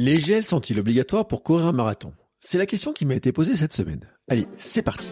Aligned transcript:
Les 0.00 0.20
gels 0.20 0.44
sont-ils 0.44 0.78
obligatoires 0.78 1.26
pour 1.26 1.42
courir 1.42 1.66
un 1.66 1.72
marathon? 1.72 2.12
C'est 2.38 2.56
la 2.56 2.66
question 2.66 2.92
qui 2.92 3.04
m'a 3.04 3.16
été 3.16 3.32
posée 3.32 3.56
cette 3.56 3.72
semaine. 3.72 4.08
Allez, 4.28 4.46
c'est 4.56 4.82
parti 4.82 5.08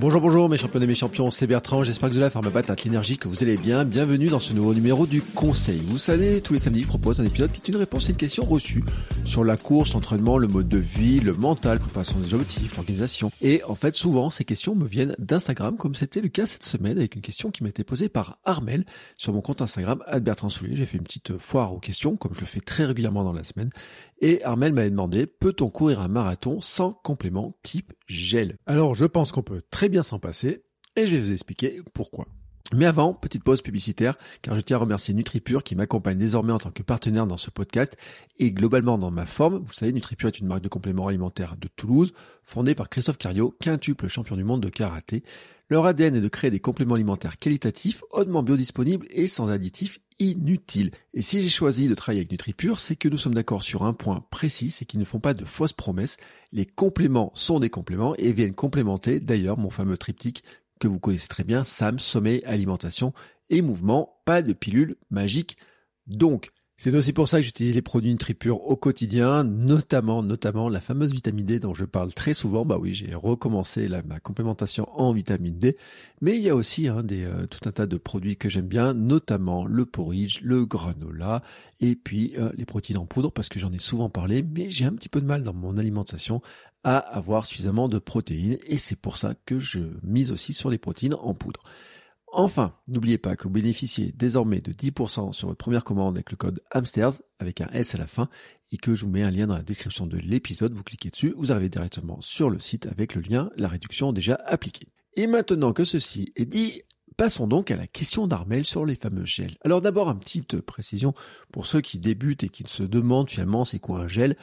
Bonjour, 0.00 0.20
bonjour 0.20 0.48
mes 0.48 0.56
champions 0.56 0.80
et 0.80 0.86
mes 0.88 0.94
champions, 0.96 1.30
c'est 1.30 1.46
Bertrand, 1.46 1.84
j'espère 1.84 2.08
que 2.08 2.16
vous 2.16 2.20
allez 2.20 2.28
faire 2.28 2.42
ma 2.42 2.50
patate 2.50 2.82
l'énergie, 2.82 3.16
que 3.16 3.28
vous 3.28 3.44
allez 3.44 3.56
bien. 3.56 3.84
Bienvenue 3.84 4.26
dans 4.26 4.40
ce 4.40 4.52
nouveau 4.52 4.74
numéro 4.74 5.06
du 5.06 5.22
Conseil. 5.22 5.80
Vous 5.86 5.98
savez, 5.98 6.40
tous 6.40 6.52
les 6.52 6.58
samedis, 6.58 6.82
je 6.82 6.88
propose 6.88 7.20
un 7.20 7.24
épisode 7.24 7.52
qui 7.52 7.60
est 7.60 7.68
une 7.68 7.76
réponse 7.76 8.08
à 8.08 8.10
une 8.10 8.16
question 8.16 8.44
reçue 8.44 8.82
sur 9.24 9.44
la 9.44 9.56
course, 9.56 9.94
l'entraînement, 9.94 10.36
le 10.36 10.48
mode 10.48 10.68
de 10.68 10.78
vie, 10.78 11.20
le 11.20 11.32
mental, 11.32 11.78
préparation 11.78 12.18
des 12.18 12.34
objectifs, 12.34 12.76
l'organisation. 12.76 13.30
Et 13.40 13.62
en 13.68 13.76
fait, 13.76 13.94
souvent, 13.94 14.30
ces 14.30 14.44
questions 14.44 14.74
me 14.74 14.84
viennent 14.84 15.14
d'Instagram, 15.20 15.76
comme 15.76 15.94
c'était 15.94 16.20
le 16.20 16.28
cas 16.28 16.46
cette 16.46 16.64
semaine 16.64 16.98
avec 16.98 17.14
une 17.14 17.22
question 17.22 17.52
qui 17.52 17.62
m'a 17.62 17.68
été 17.68 17.84
posée 17.84 18.08
par 18.08 18.40
Armel 18.44 18.84
sur 19.16 19.32
mon 19.32 19.42
compte 19.42 19.62
Instagram, 19.62 20.02
Bertrand 20.20 20.50
Soulier. 20.50 20.74
J'ai 20.74 20.86
fait 20.86 20.98
une 20.98 21.04
petite 21.04 21.38
foire 21.38 21.72
aux 21.72 21.78
questions, 21.78 22.16
comme 22.16 22.34
je 22.34 22.40
le 22.40 22.46
fais 22.46 22.60
très 22.60 22.84
régulièrement 22.84 23.22
dans 23.22 23.32
la 23.32 23.44
semaine. 23.44 23.70
Et 24.26 24.42
Armel 24.42 24.72
m'avait 24.72 24.88
demandé, 24.88 25.26
peut-on 25.26 25.68
courir 25.68 26.00
un 26.00 26.08
marathon 26.08 26.62
sans 26.62 26.94
complément 26.94 27.58
type 27.62 27.92
gel? 28.06 28.56
Alors 28.64 28.94
je 28.94 29.04
pense 29.04 29.32
qu'on 29.32 29.42
peut 29.42 29.60
très 29.70 29.90
bien 29.90 30.02
s'en 30.02 30.18
passer, 30.18 30.64
et 30.96 31.06
je 31.06 31.14
vais 31.14 31.20
vous 31.20 31.32
expliquer 31.32 31.82
pourquoi. 31.92 32.24
Mais 32.72 32.86
avant, 32.86 33.12
petite 33.12 33.44
pause 33.44 33.60
publicitaire, 33.60 34.16
car 34.40 34.56
je 34.56 34.62
tiens 34.62 34.78
à 34.78 34.80
remercier 34.80 35.12
NutriPure 35.12 35.62
qui 35.62 35.76
m'accompagne 35.76 36.16
désormais 36.16 36.54
en 36.54 36.58
tant 36.58 36.70
que 36.70 36.82
partenaire 36.82 37.26
dans 37.26 37.36
ce 37.36 37.50
podcast 37.50 37.98
et 38.38 38.50
globalement 38.50 38.96
dans 38.96 39.10
ma 39.10 39.26
forme. 39.26 39.58
Vous 39.58 39.74
savez, 39.74 39.92
NutriPure 39.92 40.28
est 40.28 40.38
une 40.38 40.46
marque 40.46 40.62
de 40.62 40.68
compléments 40.68 41.08
alimentaires 41.08 41.58
de 41.60 41.68
Toulouse, 41.68 42.14
fondée 42.42 42.74
par 42.74 42.88
Christophe 42.88 43.18
Cario, 43.18 43.54
quintuple 43.60 44.08
champion 44.08 44.36
du 44.36 44.44
monde 44.44 44.62
de 44.62 44.70
karaté. 44.70 45.22
Leur 45.68 45.84
ADN 45.84 46.14
est 46.14 46.20
de 46.22 46.28
créer 46.28 46.50
des 46.50 46.60
compléments 46.60 46.94
alimentaires 46.94 47.38
qualitatifs, 47.38 48.02
hautement 48.10 48.42
biodisponibles 48.42 49.06
et 49.10 49.28
sans 49.28 49.48
additifs 49.48 49.98
inutiles. 50.18 50.90
Et 51.12 51.22
si 51.22 51.42
j'ai 51.42 51.48
choisi 51.48 51.88
de 51.88 51.94
travailler 51.94 52.20
avec 52.20 52.30
NutriPure, 52.30 52.78
c'est 52.78 52.96
que 52.96 53.08
nous 53.08 53.16
sommes 53.16 53.34
d'accord 53.34 53.62
sur 53.62 53.82
un 53.82 53.92
point 53.92 54.24
précis, 54.30 54.70
c'est 54.70 54.84
qu'ils 54.84 55.00
ne 55.00 55.04
font 55.04 55.20
pas 55.20 55.34
de 55.34 55.44
fausses 55.44 55.72
promesses. 55.72 56.16
Les 56.52 56.66
compléments 56.66 57.32
sont 57.34 57.60
des 57.60 57.70
compléments 57.70 58.14
et 58.16 58.32
viennent 58.32 58.54
complémenter 58.54 59.20
d'ailleurs 59.20 59.58
mon 59.58 59.70
fameux 59.70 59.96
triptyque 59.96 60.44
que 60.80 60.88
vous 60.88 60.98
connaissez 60.98 61.28
très 61.28 61.44
bien, 61.44 61.64
SAM, 61.64 61.98
sommeil, 61.98 62.42
alimentation 62.44 63.12
et 63.50 63.62
mouvement, 63.62 64.20
pas 64.24 64.42
de 64.42 64.52
pilule 64.52 64.96
magique. 65.10 65.56
Donc, 66.06 66.50
c'est 66.76 66.94
aussi 66.94 67.12
pour 67.12 67.28
ça 67.28 67.38
que 67.38 67.44
j'utilise 67.44 67.76
les 67.76 67.82
produits 67.82 68.10
NutriPure 68.10 68.60
au 68.66 68.76
quotidien, 68.76 69.44
notamment, 69.44 70.24
notamment 70.24 70.68
la 70.68 70.80
fameuse 70.80 71.12
vitamine 71.12 71.46
D 71.46 71.60
dont 71.60 71.72
je 71.72 71.84
parle 71.84 72.12
très 72.12 72.34
souvent. 72.34 72.64
Bah 72.64 72.78
oui, 72.80 72.94
j'ai 72.94 73.14
recommencé 73.14 73.88
ma 74.04 74.18
complémentation 74.18 74.88
en 74.98 75.12
vitamine 75.12 75.56
D, 75.56 75.76
mais 76.20 76.36
il 76.36 76.42
y 76.42 76.50
a 76.50 76.56
aussi 76.56 76.88
hein, 76.88 77.04
euh, 77.12 77.46
tout 77.46 77.68
un 77.68 77.72
tas 77.72 77.86
de 77.86 77.96
produits 77.96 78.36
que 78.36 78.48
j'aime 78.48 78.66
bien, 78.66 78.92
notamment 78.92 79.64
le 79.64 79.86
porridge, 79.86 80.40
le 80.42 80.66
granola, 80.66 81.42
et 81.80 81.94
puis 81.94 82.34
euh, 82.38 82.50
les 82.56 82.66
protéines 82.66 82.98
en 82.98 83.06
poudre, 83.06 83.30
parce 83.30 83.48
que 83.48 83.60
j'en 83.60 83.72
ai 83.72 83.78
souvent 83.78 84.10
parlé, 84.10 84.42
mais 84.42 84.68
j'ai 84.68 84.84
un 84.84 84.94
petit 84.94 85.08
peu 85.08 85.20
de 85.20 85.26
mal 85.26 85.44
dans 85.44 85.54
mon 85.54 85.76
alimentation 85.76 86.42
à 86.82 86.98
avoir 86.98 87.46
suffisamment 87.46 87.88
de 87.88 88.00
protéines, 88.00 88.58
et 88.66 88.78
c'est 88.78 88.98
pour 88.98 89.16
ça 89.16 89.34
que 89.46 89.60
je 89.60 89.80
mise 90.02 90.32
aussi 90.32 90.52
sur 90.52 90.70
les 90.70 90.78
protéines 90.78 91.14
en 91.14 91.34
poudre. 91.34 91.60
Enfin, 92.36 92.74
n'oubliez 92.88 93.16
pas 93.16 93.36
que 93.36 93.44
vous 93.44 93.50
bénéficiez 93.50 94.10
désormais 94.10 94.60
de 94.60 94.72
10% 94.72 95.32
sur 95.32 95.46
votre 95.46 95.58
première 95.58 95.84
commande 95.84 96.16
avec 96.16 96.32
le 96.32 96.36
code 96.36 96.60
Hamsters 96.72 97.22
avec 97.38 97.60
un 97.60 97.68
S 97.68 97.94
à 97.94 97.98
la 97.98 98.08
fin 98.08 98.28
et 98.72 98.76
que 98.76 98.96
je 98.96 99.04
vous 99.04 99.10
mets 99.10 99.22
un 99.22 99.30
lien 99.30 99.46
dans 99.46 99.54
la 99.54 99.62
description 99.62 100.04
de 100.06 100.18
l'épisode. 100.18 100.74
Vous 100.74 100.82
cliquez 100.82 101.10
dessus, 101.10 101.32
vous 101.36 101.52
arrivez 101.52 101.68
directement 101.68 102.20
sur 102.20 102.50
le 102.50 102.58
site 102.58 102.86
avec 102.86 103.14
le 103.14 103.20
lien, 103.20 103.50
la 103.56 103.68
réduction 103.68 104.12
déjà 104.12 104.34
appliquée. 104.46 104.88
Et 105.14 105.28
maintenant 105.28 105.72
que 105.72 105.84
ceci 105.84 106.32
est 106.34 106.44
dit, 106.44 106.82
Passons 107.16 107.46
donc 107.46 107.70
à 107.70 107.76
la 107.76 107.86
question 107.86 108.26
d'Armel 108.26 108.64
sur 108.64 108.84
les 108.84 108.96
fameux 108.96 109.24
gels. 109.24 109.56
Alors 109.64 109.80
d'abord, 109.80 110.08
une 110.10 110.18
petite 110.18 110.60
précision 110.60 111.14
pour 111.52 111.66
ceux 111.66 111.80
qui 111.80 112.00
débutent 112.00 112.42
et 112.42 112.48
qui 112.48 112.64
se 112.66 112.82
demandent 112.82 113.30
finalement 113.30 113.64
c'est 113.64 113.78
quoi 113.78 114.00
un 114.00 114.08
gel. 114.08 114.36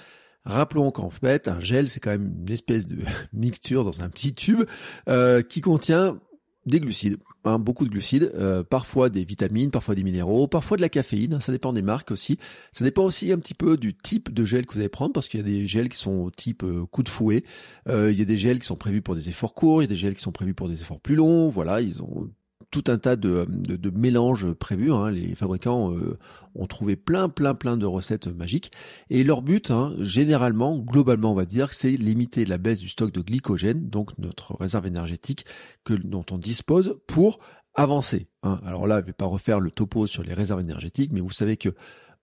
Rappelons 0.46 0.90
qu'en 0.92 1.10
fait, 1.10 1.50
un 1.50 1.60
gel, 1.60 1.90
c'est 1.90 2.00
quand 2.00 2.12
même 2.12 2.34
une 2.40 2.50
espèce 2.50 2.88
de 2.88 3.00
mixture 3.34 3.84
dans 3.84 4.02
un 4.02 4.10
petit 4.10 4.34
tube 4.34 4.64
euh, 5.10 5.42
qui 5.42 5.60
contient 5.60 6.18
des 6.66 6.80
glucides, 6.80 7.18
beaucoup 7.44 7.86
de 7.86 7.90
glucides, 7.90 8.32
euh, 8.36 8.64
parfois 8.64 9.10
des 9.10 9.24
vitamines, 9.24 9.72
parfois 9.72 9.96
des 9.96 10.04
minéraux, 10.04 10.48
parfois 10.48 10.78
de 10.78 10.82
la 10.82 10.90
caféine, 10.90 11.40
ça 11.42 11.52
dépend 11.52 11.74
des 11.74 11.82
marques 11.82 12.12
aussi. 12.12 12.38
Ça 12.72 12.84
dépend 12.84 13.04
aussi 13.04 13.32
un 13.32 13.40
petit 13.40 13.54
peu 13.54 13.78
du 13.78 13.96
type 13.96 14.34
de 14.34 14.46
gel 14.46 14.66
que 14.66 14.74
vous 14.74 14.80
allez 14.80 14.90
prendre, 14.90 15.14
parce 15.14 15.28
qu'il 15.28 15.40
y 15.40 15.44
a 15.44 15.46
des 15.46 15.68
gels 15.68 15.90
qui 15.90 15.98
sont 15.98 16.30
type 16.36 16.64
euh, 16.64 16.86
coup 16.86 17.04
de 17.04 17.10
fouet, 17.10 17.42
euh, 17.88 18.12
il 18.12 18.20
y 18.20 18.22
a 18.22 18.26
des 18.26 18.38
gels 18.38 18.60
qui 18.60 18.68
sont 18.68 18.76
prévus 18.76 19.02
pour 19.02 19.16
des 19.16 19.30
efforts 19.30 19.54
courts, 19.54 19.82
il 19.82 19.86
y 19.86 19.90
a 19.90 19.90
des 19.90 19.96
gels 19.96 20.16
qui 20.16 20.22
sont 20.22 20.32
prévus 20.32 20.54
pour 20.54 20.68
des 20.68 20.82
efforts 20.82 21.00
plus 21.00 21.16
longs, 21.16 21.50
voilà, 21.50 21.82
ils 21.82 22.02
ont 22.02 22.30
tout 22.72 22.86
un 22.88 22.98
tas 22.98 23.18
de, 23.18 23.46
de, 23.48 23.90
mélanges 23.90 24.52
prévus. 24.54 24.92
Hein. 24.92 25.12
Les 25.12 25.36
fabricants 25.36 25.94
euh, 25.94 26.18
ont 26.56 26.66
trouvé 26.66 26.96
plein, 26.96 27.30
plein, 27.30 27.54
plein 27.54 27.78
de 27.78 27.86
recettes 27.86 28.28
magiques. 28.28 28.72
Et 29.10 29.24
leur 29.24 29.42
but, 29.42 29.72
hein, 29.72 29.94
généralement, 30.00 30.78
globalement, 30.78 31.32
on 31.32 31.36
va 31.36 31.46
dire, 31.46 31.74
c'est 31.74 31.92
limiter 31.92 32.46
la 32.46 32.58
baisse 32.58 32.80
du 32.80 32.90
stock 32.90 33.12
de 33.12 33.22
glycogène, 33.22 33.90
donc 33.90 34.18
notre 34.18 34.56
réserve 34.56 34.88
énergétique 34.88 35.46
que, 35.84 35.94
dont 35.94 36.26
on 36.32 36.38
dispose 36.38 36.98
pour 37.08 37.40
avancer. 37.74 38.28
Hein. 38.44 38.60
Alors 38.66 38.88
là, 38.88 39.02
je 39.02 39.06
vais 39.06 39.14
pas 39.14 39.26
refaire 39.26 39.60
le 39.60 39.72
topo 39.72 40.08
sur 40.08 40.24
les 40.24 40.34
réserves 40.34 40.62
énergétiques, 40.62 41.12
mais 41.14 41.22
vous 41.22 41.32
savez 41.32 41.58
que 41.58 41.70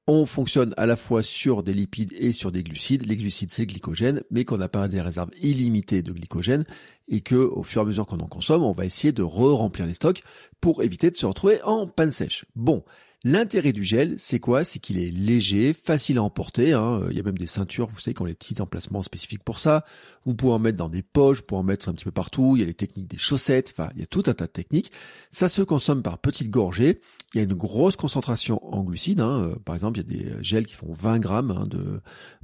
on 0.08 0.24
fonctionne 0.24 0.72
à 0.78 0.86
la 0.86 0.96
fois 0.96 1.22
sur 1.22 1.62
des 1.62 1.74
lipides 1.74 2.14
et 2.18 2.32
sur 2.32 2.50
des 2.50 2.62
glucides. 2.62 3.04
Les 3.06 3.14
glucides, 3.14 3.50
c'est 3.50 3.62
le 3.62 3.66
glycogène, 3.66 4.22
mais 4.30 4.46
qu'on 4.46 4.56
n'a 4.56 4.68
pas 4.68 4.88
des 4.88 5.02
réserves 5.02 5.30
illimitées 5.40 6.02
de 6.02 6.12
glycogène 6.12 6.64
et 7.08 7.20
que, 7.20 7.34
au 7.34 7.62
fur 7.62 7.82
et 7.82 7.84
à 7.84 7.86
mesure 7.86 8.06
qu'on 8.06 8.20
en 8.20 8.26
consomme, 8.26 8.64
on 8.64 8.72
va 8.72 8.86
essayer 8.86 9.12
de 9.12 9.22
re-remplir 9.22 9.86
les 9.86 9.92
stocks 9.92 10.22
pour 10.62 10.82
éviter 10.82 11.10
de 11.10 11.16
se 11.16 11.26
retrouver 11.26 11.62
en 11.62 11.86
panne 11.86 12.10
sèche. 12.10 12.46
Bon. 12.56 12.82
L'intérêt 13.24 13.72
du 13.72 13.82
gel, 13.82 14.14
c'est 14.18 14.38
quoi? 14.38 14.62
C'est 14.62 14.78
qu'il 14.78 14.96
est 14.96 15.10
léger, 15.10 15.72
facile 15.72 16.18
à 16.18 16.22
emporter. 16.22 16.72
Hein. 16.72 17.02
Il 17.10 17.16
y 17.16 17.20
a 17.20 17.24
même 17.24 17.36
des 17.36 17.48
ceintures, 17.48 17.88
vous 17.88 17.98
savez, 17.98 18.14
qui 18.14 18.22
ont 18.22 18.26
les 18.26 18.34
petits 18.34 18.60
emplacements 18.60 19.02
spécifiques 19.02 19.42
pour 19.42 19.58
ça. 19.58 19.84
Vous 20.24 20.36
pouvez 20.36 20.52
en 20.52 20.60
mettre 20.60 20.78
dans 20.78 20.88
des 20.88 21.02
poches, 21.02 21.38
vous 21.38 21.42
pouvez 21.42 21.58
en 21.58 21.64
mettre 21.64 21.88
un 21.88 21.94
petit 21.94 22.04
peu 22.04 22.12
partout. 22.12 22.52
Il 22.54 22.60
y 22.60 22.62
a 22.62 22.66
les 22.66 22.74
techniques 22.74 23.08
des 23.08 23.18
chaussettes. 23.18 23.74
Enfin, 23.76 23.90
il 23.96 24.00
y 24.00 24.04
a 24.04 24.06
tout 24.06 24.22
un 24.26 24.34
tas 24.34 24.46
de 24.46 24.52
techniques. 24.52 24.92
Ça 25.32 25.48
se 25.48 25.62
consomme 25.62 26.00
par 26.00 26.18
petites 26.18 26.50
gorgées. 26.50 27.00
Il 27.34 27.38
y 27.38 27.40
a 27.40 27.42
une 27.42 27.54
grosse 27.54 27.96
concentration 27.96 28.64
en 28.72 28.84
glucides. 28.84 29.20
Hein. 29.20 29.54
Par 29.64 29.74
exemple, 29.74 29.98
il 29.98 30.16
y 30.16 30.30
a 30.30 30.36
des 30.36 30.44
gels 30.44 30.66
qui 30.66 30.74
font 30.74 30.92
20 30.92 31.18
grammes 31.18 31.50
hein, 31.50 31.66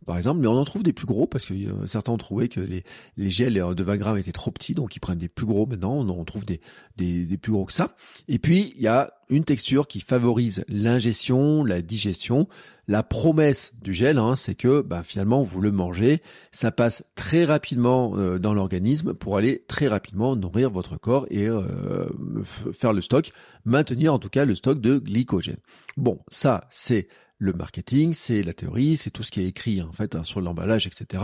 par 0.05 0.17
exemple, 0.17 0.41
mais 0.41 0.49
on 0.49 0.59
en 0.59 0.65
trouve 0.65 0.83
des 0.83 0.93
plus 0.93 1.07
gros 1.07 1.27
parce 1.27 1.47
que 1.47 1.55
euh, 1.55 1.87
certains 1.87 2.13
ont 2.13 2.19
trouvé 2.19 2.49
que 2.49 2.61
les, 2.61 2.85
gels 3.31 3.55
de 3.55 3.83
20 3.83 3.97
grammes 3.97 4.19
étaient 4.19 4.33
trop 4.33 4.51
petits, 4.51 4.75
donc 4.75 4.95
ils 4.97 5.01
prennent 5.01 5.19
des 5.19 5.29
plus 5.29 5.47
gros 5.47 5.67
maintenant. 5.67 5.95
On 5.95 6.09
en 6.09 6.25
trouve 6.25 6.45
des 6.45 6.59
plus 7.39 7.53
gros 7.53 7.65
que 7.65 7.73
ça. 7.73 7.97
Et 8.29 8.39
puis, 8.39 8.75
il 8.77 8.83
y 8.83 8.89
a 8.89 9.15
une 9.29 9.45
texture 9.45 9.87
qui 9.87 10.01
favorise 10.01 10.65
l'ingestion, 10.69 11.65
la 11.65 11.83
digestion. 11.83 12.49
La 12.87 13.03
promesse 13.03 13.73
du 13.81 13.95
gel, 13.95 14.19
hein, 14.19 14.37
c'est 14.37 14.55
que 14.55 14.83
bah, 14.83 15.03
finalement 15.03 15.43
vous 15.43 15.63
le 15.63 15.73
mangez, 15.73 16.21
ça 16.53 16.71
passe 16.71 17.03
très 17.15 17.47
rapidement 17.47 18.19
euh, 18.19 18.39
dans 18.39 18.53
l'organisme 18.53 19.15
pour 19.15 19.39
aller 19.39 19.65
très 19.69 19.89
rapidement 19.89 20.37
nourrir 20.37 20.71
votre 20.71 20.99
corps 20.99 21.27
et 21.31 21.49
euh, 21.49 21.63
faire 22.45 22.93
le 22.93 23.01
stock, 23.01 23.31
maintenir 23.65 24.13
en 24.13 24.19
tout 24.19 24.29
cas 24.29 24.45
le 24.45 24.55
stock 24.55 24.83
de 24.83 24.99
glycogène. 24.99 25.57
Bon, 25.97 26.21
ça 26.31 26.67
c'est 26.69 27.09
le 27.39 27.55
marketing, 27.55 28.13
c'est 28.13 28.43
la 28.43 28.53
théorie, 28.53 28.99
c'est 28.99 29.11
tout 29.11 29.23
ce 29.23 29.31
qui 29.31 29.41
est 29.41 29.49
écrit 29.49 29.81
en 29.81 29.93
fait 29.93 30.15
hein, 30.15 30.23
sur 30.23 30.43
l'emballage, 30.43 30.87
etc. 30.87 31.23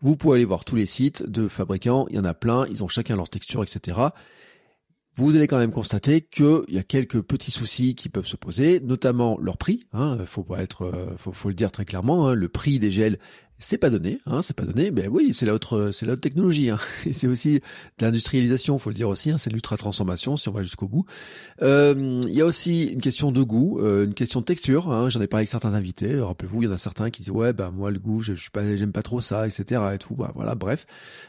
Vous 0.00 0.16
pouvez 0.16 0.36
aller 0.36 0.46
voir 0.46 0.64
tous 0.64 0.76
les 0.76 0.86
sites 0.86 1.28
de 1.28 1.46
fabricants, 1.46 2.06
il 2.08 2.16
y 2.16 2.18
en 2.18 2.24
a 2.24 2.32
plein, 2.32 2.66
ils 2.68 2.82
ont 2.82 2.88
chacun 2.88 3.16
leur 3.16 3.28
texture, 3.28 3.62
etc 3.62 4.08
vous 5.16 5.36
allez 5.36 5.46
quand 5.46 5.58
même 5.58 5.72
constater 5.72 6.20
qu'il 6.20 6.64
y 6.68 6.78
a 6.78 6.82
quelques 6.82 7.20
petits 7.20 7.50
soucis 7.50 7.94
qui 7.94 8.08
peuvent 8.08 8.26
se 8.26 8.36
poser, 8.36 8.80
notamment 8.80 9.38
leur 9.40 9.58
prix. 9.58 9.80
Hein, 9.92 10.18
faut 10.24 10.44
pas 10.44 10.62
être, 10.62 10.82
euh, 10.82 11.16
faut, 11.16 11.48
le 11.48 11.54
dire 11.54 11.72
très 11.72 11.84
clairement. 11.84 12.28
Hein, 12.28 12.34
le 12.34 12.48
prix 12.48 12.78
des 12.78 12.92
gels 12.92 13.18
C'est 13.62 13.76
pas 13.76 13.90
donné, 13.90 14.20
hein, 14.24 14.40
c'est 14.40 14.56
pas 14.56 14.64
donné. 14.64 14.90
Mais 14.90 15.06
oui, 15.06 15.34
c'est 15.34 15.44
l'autre, 15.44 15.90
c'est 15.92 16.06
l'autre 16.06 16.22
technologie. 16.22 16.70
Hein. 16.70 16.78
c'est 17.12 17.26
aussi 17.26 17.56
de 17.56 17.60
l'industrialisation, 18.00 18.78
faut 18.78 18.88
le 18.88 18.94
dire 18.94 19.08
aussi. 19.10 19.30
Hein, 19.30 19.36
c'est 19.36 19.50
l'ultra 19.50 19.76
transformation 19.76 20.38
si 20.38 20.48
on 20.48 20.52
va 20.52 20.62
jusqu'au 20.62 20.88
bout. 20.88 21.04
Euh, 21.60 22.22
il 22.26 22.32
y 22.32 22.40
a 22.40 22.46
aussi 22.46 22.86
une 22.86 23.02
question 23.02 23.32
de 23.32 23.42
goût, 23.42 23.78
euh, 23.80 24.06
une 24.06 24.14
question 24.14 24.40
de 24.40 24.46
texture. 24.46 24.90
Hein, 24.90 25.10
J'en 25.10 25.20
ai 25.20 25.26
parlé 25.26 25.42
avec 25.42 25.50
certains 25.50 25.74
invités. 25.74 26.18
Rappelez-vous, 26.18 26.62
il 26.62 26.64
y 26.64 26.68
en 26.68 26.72
a 26.72 26.78
certains 26.78 27.10
qui 27.10 27.20
disent 27.20 27.32
ouais, 27.32 27.52
bah 27.52 27.70
moi 27.70 27.90
le 27.90 27.98
goût, 27.98 28.22
je, 28.22 28.34
je 28.34 28.40
suis 28.40 28.50
pas, 28.50 28.64
j'aime 28.76 28.92
pas 28.92 29.02
trop 29.02 29.20
ça, 29.20 29.46
etc. 29.46 29.82
Et 29.92 29.98
tout. 29.98 30.14
Bah, 30.14 30.32
voilà, 30.34 30.54
bref. 30.54 30.86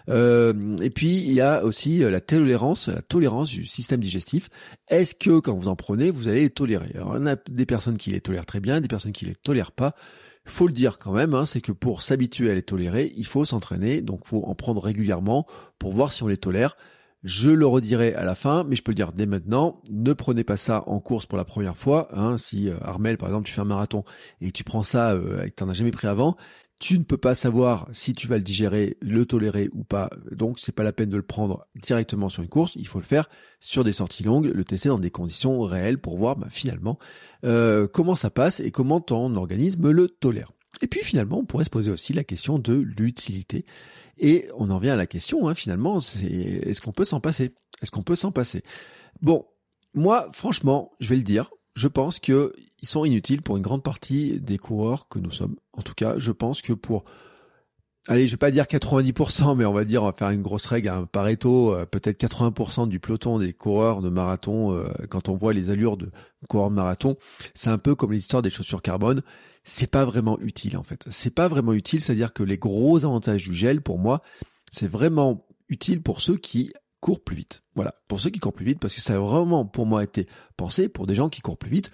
Euh, 0.08 0.78
et 0.78 0.90
puis 0.90 1.18
il 1.18 1.34
y 1.34 1.42
a 1.42 1.66
aussi 1.66 2.00
la 2.00 2.22
tolérance, 2.22 2.88
la 2.88 3.02
tolérance 3.02 3.50
du 3.50 3.66
système 3.66 4.00
digestif. 4.00 4.48
Est-ce 4.88 5.16
que 5.16 5.42
quand 5.42 5.54
vous 5.54 5.68
en 5.68 5.76
prenez, 5.76 6.12
vous 6.12 6.30
allez 6.30 6.44
les 6.44 6.50
tolérer? 6.50 6.94
Alors, 6.96 7.18
y 7.18 7.28
a 7.28 7.36
des 7.50 7.66
personnes 7.66 7.98
qui 7.98 8.12
les 8.12 8.22
tolèrent 8.22 8.46
très 8.46 8.62
bien, 8.62 8.80
des 8.80 8.88
personnes 8.88 9.12
qui 9.12 9.26
les 9.26 9.36
tolèrent 9.36 9.74
pas 9.74 9.96
faut 10.46 10.68
le 10.68 10.74
dire 10.74 11.00
quand 11.00 11.14
même, 11.14 11.34
hein, 11.34 11.46
c'est 11.46 11.62
que 11.62 11.72
pour 11.72 12.02
s'habituer 12.02 12.50
à 12.50 12.56
les 12.56 12.64
tolérer, 12.64 13.14
il 13.16 13.26
faut 13.26 13.46
s'entraîner, 13.46 14.02
donc 14.02 14.26
faut 14.26 14.44
en 14.44 14.56
prendre 14.56 14.82
régulièrement 14.82 15.46
pour 15.80 15.94
voir 15.94 16.14
si 16.14 16.24
on 16.24 16.28
les 16.28 16.38
tolère. 16.38 16.76
Je 17.24 17.52
le 17.52 17.68
redirai 17.68 18.16
à 18.16 18.24
la 18.24 18.34
fin, 18.34 18.64
mais 18.64 18.76
je 18.76 18.82
peux 18.82 18.92
le 18.92 18.96
dire 18.96 19.14
dès 19.14 19.28
maintenant, 19.28 19.82
ne 19.92 20.12
prenez 20.14 20.44
pas 20.44 20.58
ça 20.58 20.84
en 20.88 21.00
course 21.00 21.28
pour 21.28 21.38
la 21.38 21.46
première 21.46 21.78
fois. 21.78 22.08
Hein, 22.12 22.38
si 22.38 22.68
euh, 22.68 22.78
Armel, 22.82 23.18
par 23.18 23.30
exemple, 23.30 23.46
tu 23.46 23.54
fais 23.54 23.62
un 23.62 23.66
marathon 23.66 24.04
et 24.42 24.52
tu 24.52 24.64
prends 24.64 24.82
ça 24.82 25.12
euh, 25.12 25.44
et 25.44 25.52
que 25.52 25.56
tu 25.56 25.64
n'en 25.64 25.70
as 25.70 25.76
jamais 25.76 25.92
pris 25.92 26.08
avant, 26.08 26.36
tu 26.82 26.98
ne 26.98 27.04
peux 27.04 27.18
pas 27.18 27.36
savoir 27.36 27.88
si 27.94 28.14
tu 28.14 28.28
vas 28.28 28.38
le 28.38 28.44
digérer, 28.44 28.98
le 29.02 29.24
tolérer 29.28 29.70
ou 29.72 29.84
pas. 29.84 30.10
Donc, 30.32 30.58
c'est 30.58 30.72
pas 30.72 30.82
la 30.82 30.92
peine 30.92 31.12
de 31.12 31.16
le 31.16 31.22
prendre 31.22 31.68
directement 31.76 32.28
sur 32.28 32.42
une 32.42 32.50
course. 32.50 32.74
Il 32.76 32.88
faut 32.88 32.98
le 32.98 33.06
faire 33.06 33.30
sur 33.60 33.84
des 33.84 33.94
sorties 33.94 34.24
longues, 34.24 34.52
le 34.52 34.64
tester 34.64 34.90
dans 34.90 34.98
des 34.98 35.12
conditions 35.12 35.62
réelles 35.62 36.00
pour 36.00 36.18
voir 36.18 36.38
bah, 36.38 36.48
finalement 36.50 36.98
euh, 37.46 37.88
comment 37.88 38.16
ça 38.16 38.32
passe 38.32 38.60
et 38.60 38.72
comment 38.72 39.00
ton 39.00 39.36
organisme 39.36 39.92
le 39.92 40.10
tolère. 40.10 40.54
Et 40.82 40.88
puis 40.88 41.04
finalement, 41.04 41.38
on 41.38 41.46
pourrait 41.46 41.66
se 41.66 41.70
poser 41.70 41.92
aussi 41.92 42.14
la 42.14 42.24
question 42.24 42.58
de 42.58 42.74
l'utilité. 42.74 43.64
Et 44.18 44.50
on 44.58 44.72
en 44.72 44.80
vient 44.80 44.94
à 44.94 44.98
la 44.98 45.08
question, 45.08 45.48
hein, 45.48 45.54
finalement, 45.54 46.00
c'est 46.00 46.26
est-ce 46.26 46.82
qu'on 46.82 46.94
peut 46.94 47.06
s'en 47.06 47.20
passer? 47.20 47.54
Est-ce 47.84 47.92
qu'on 47.92 48.02
peut 48.02 48.16
s'en 48.16 48.32
passer? 48.32 48.64
Bon, 49.22 49.46
moi, 49.94 50.30
franchement, 50.34 50.92
je 51.00 51.10
vais 51.10 51.16
le 51.16 51.22
dire, 51.22 51.52
je 51.76 51.88
pense 51.88 52.20
qu'ils 52.20 52.52
sont 52.84 53.06
inutiles 53.06 53.42
pour 53.42 53.58
une 53.58 53.64
grande 53.64 53.84
partie 53.84 54.40
des 54.40 54.58
coureurs 54.58 55.08
que 55.08 55.20
nous 55.20 55.32
sommes. 55.32 55.56
En 55.74 55.82
tout 55.82 55.94
cas, 55.94 56.16
je 56.18 56.32
pense 56.32 56.62
que 56.62 56.74
pour, 56.74 57.06
allez, 58.08 58.28
je 58.28 58.32
vais 58.32 58.38
pas 58.38 58.52
dire 58.52 58.66
90%, 58.66 59.56
mais 59.56 59.66
on 59.66 59.74
va 59.74 59.86
dire, 59.86 60.04
on 60.04 60.08
va 60.08 60.14
faire 60.14 60.30
une 60.32 60.42
grosse 60.42 60.66
règle, 60.66 60.90
un 60.90 61.06
Pareto, 61.06 61.74
euh, 61.74 61.86
peut-être 61.86 62.20
80% 62.20 62.88
du 62.88 63.00
peloton 63.00 63.40
des 63.40 63.54
coureurs 63.54 64.02
de 64.02 64.10
marathon, 64.10 64.76
euh, 64.76 64.88
quand 65.10 65.30
on 65.30 65.36
voit 65.36 65.54
les 65.54 65.70
allures 65.70 65.98
de 65.98 66.12
coureurs 66.48 66.70
de 66.70 66.76
marathon, 66.76 67.18
c'est 67.54 67.70
un 67.70 67.78
peu 67.78 67.96
comme 67.96 68.12
l'histoire 68.12 68.42
des 68.42 68.50
chaussures 68.50 68.82
carbone. 68.82 69.22
C'est 69.64 69.88
pas 69.88 70.06
vraiment 70.06 70.40
utile, 70.40 70.76
en 70.76 70.84
fait. 70.84 71.06
C'est 71.12 71.34
pas 71.34 71.48
vraiment 71.48 71.74
utile, 71.74 72.02
c'est-à-dire 72.02 72.34
que 72.34 72.44
les 72.44 72.58
gros 72.58 73.06
avantages 73.06 73.48
du 73.48 73.54
gel, 73.54 73.82
pour 73.82 74.00
moi, 74.00 74.22
c'est 74.72 74.88
vraiment 74.88 75.46
utile 75.70 76.02
pour 76.02 76.20
ceux 76.20 76.38
qui 76.38 76.74
courent 77.02 77.24
plus 77.24 77.36
vite. 77.36 77.64
Voilà, 77.76 77.94
pour 78.08 78.22
ceux 78.22 78.30
qui 78.30 78.40
courent 78.40 78.54
plus 78.54 78.66
vite, 78.66 78.80
parce 78.80 78.96
que 78.96 79.02
ça 79.02 79.16
a 79.16 79.20
vraiment 79.20 79.66
pour 79.66 79.86
moi 79.86 80.04
été 80.04 80.28
pensé 80.56 80.88
pour 80.88 81.08
des 81.08 81.16
gens 81.16 81.28
qui 81.28 81.42
courent 81.42 81.58
plus 81.58 81.72
vite, 81.72 81.92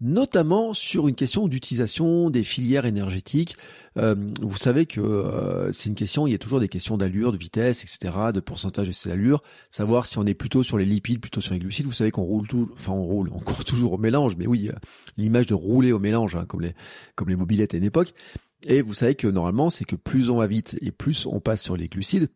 notamment 0.00 0.72
sur 0.72 1.08
une 1.08 1.14
question 1.14 1.48
d'utilisation 1.48 2.30
des 2.30 2.44
filières 2.44 2.86
énergétiques. 2.86 3.56
Euh, 3.96 4.14
vous 4.40 4.56
savez 4.56 4.86
que 4.86 5.00
euh, 5.00 5.72
c'est 5.72 5.88
une 5.88 5.94
question, 5.94 6.26
il 6.26 6.32
y 6.32 6.34
a 6.34 6.38
toujours 6.38 6.60
des 6.60 6.68
questions 6.68 6.96
d'allure, 6.96 7.32
de 7.32 7.36
vitesse, 7.36 7.82
etc., 7.82 8.32
de 8.32 8.40
pourcentage 8.40 8.86
de 8.86 8.92
ces 8.92 9.10
allures, 9.10 9.42
savoir 9.70 10.06
si 10.06 10.18
on 10.18 10.24
est 10.24 10.34
plutôt 10.34 10.62
sur 10.62 10.78
les 10.78 10.86
lipides, 10.86 11.20
plutôt 11.20 11.40
sur 11.40 11.54
les 11.54 11.60
glucides. 11.60 11.86
Vous 11.86 11.92
savez 11.92 12.10
qu'on 12.10 12.22
roule 12.22 12.46
tout, 12.46 12.70
enfin 12.72 12.92
on 12.92 13.02
roule, 13.02 13.30
on 13.32 13.38
court 13.40 13.64
toujours 13.64 13.94
au 13.94 13.98
mélange, 13.98 14.36
mais 14.36 14.46
oui, 14.46 14.68
euh, 14.68 14.76
l'image 15.16 15.46
de 15.46 15.54
rouler 15.54 15.92
au 15.92 15.98
mélange, 15.98 16.36
hein, 16.36 16.44
comme 16.46 16.62
les 16.62 16.74
comme 17.14 17.28
les 17.28 17.36
mobilettes 17.36 17.74
à 17.74 17.76
une 17.76 17.84
époque. 17.84 18.14
Et 18.62 18.82
vous 18.82 18.94
savez 18.94 19.14
que 19.14 19.26
normalement, 19.26 19.70
c'est 19.70 19.84
que 19.84 19.96
plus 19.96 20.28
on 20.30 20.36
va 20.36 20.46
vite 20.46 20.76
et 20.82 20.92
plus 20.92 21.26
on 21.26 21.40
passe 21.40 21.62
sur 21.62 21.76
les 21.76 21.88
glucides, 21.88 22.28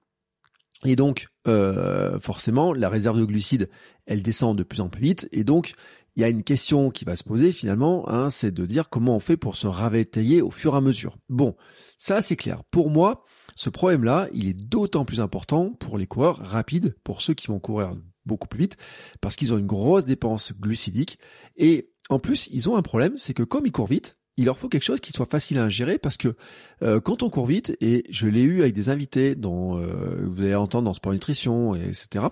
et 0.84 0.96
donc, 0.96 1.28
euh, 1.46 2.18
forcément, 2.20 2.72
la 2.72 2.88
réserve 2.88 3.18
de 3.18 3.24
glucides, 3.24 3.70
elle 4.06 4.22
descend 4.22 4.56
de 4.56 4.62
plus 4.62 4.80
en 4.80 4.88
plus 4.88 5.02
vite. 5.02 5.28
Et 5.32 5.44
donc, 5.44 5.74
il 6.16 6.20
y 6.20 6.24
a 6.24 6.28
une 6.28 6.44
question 6.44 6.90
qui 6.90 7.04
va 7.04 7.16
se 7.16 7.24
poser 7.24 7.52
finalement, 7.52 8.08
hein, 8.08 8.30
c'est 8.30 8.52
de 8.52 8.66
dire 8.66 8.88
comment 8.88 9.16
on 9.16 9.20
fait 9.20 9.36
pour 9.36 9.56
se 9.56 9.66
ravitailler 9.66 10.42
au 10.42 10.50
fur 10.50 10.74
et 10.74 10.76
à 10.76 10.80
mesure. 10.80 11.16
Bon, 11.28 11.56
ça 11.98 12.20
c'est 12.20 12.36
clair. 12.36 12.62
Pour 12.70 12.90
moi, 12.90 13.24
ce 13.56 13.68
problème-là, 13.70 14.28
il 14.32 14.46
est 14.46 14.54
d'autant 14.54 15.04
plus 15.04 15.20
important 15.20 15.72
pour 15.72 15.98
les 15.98 16.06
coureurs 16.06 16.38
rapides, 16.38 16.94
pour 17.02 17.20
ceux 17.20 17.34
qui 17.34 17.48
vont 17.48 17.58
courir 17.58 17.96
beaucoup 18.26 18.48
plus 18.48 18.60
vite, 18.60 18.76
parce 19.20 19.36
qu'ils 19.36 19.52
ont 19.54 19.58
une 19.58 19.66
grosse 19.66 20.04
dépense 20.04 20.52
glucidique. 20.52 21.18
Et 21.56 21.90
en 22.08 22.18
plus, 22.18 22.48
ils 22.50 22.70
ont 22.70 22.76
un 22.76 22.82
problème, 22.82 23.18
c'est 23.18 23.34
que 23.34 23.42
comme 23.42 23.66
ils 23.66 23.72
courent 23.72 23.88
vite, 23.88 24.18
il 24.36 24.46
leur 24.46 24.58
faut 24.58 24.68
quelque 24.68 24.82
chose 24.82 25.00
qui 25.00 25.12
soit 25.12 25.26
facile 25.26 25.58
à 25.58 25.64
ingérer 25.64 25.98
parce 25.98 26.16
que 26.16 26.34
euh, 26.82 27.00
quand 27.00 27.22
on 27.22 27.30
court 27.30 27.46
vite, 27.46 27.76
et 27.80 28.04
je 28.10 28.26
l'ai 28.26 28.42
eu 28.42 28.62
avec 28.62 28.74
des 28.74 28.88
invités 28.88 29.34
dont 29.34 29.78
euh, 29.78 30.26
vous 30.26 30.42
allez 30.42 30.54
entendre 30.54 30.84
dans 30.84 30.94
Sport 30.94 31.12
Nutrition, 31.12 31.74
etc., 31.74 32.26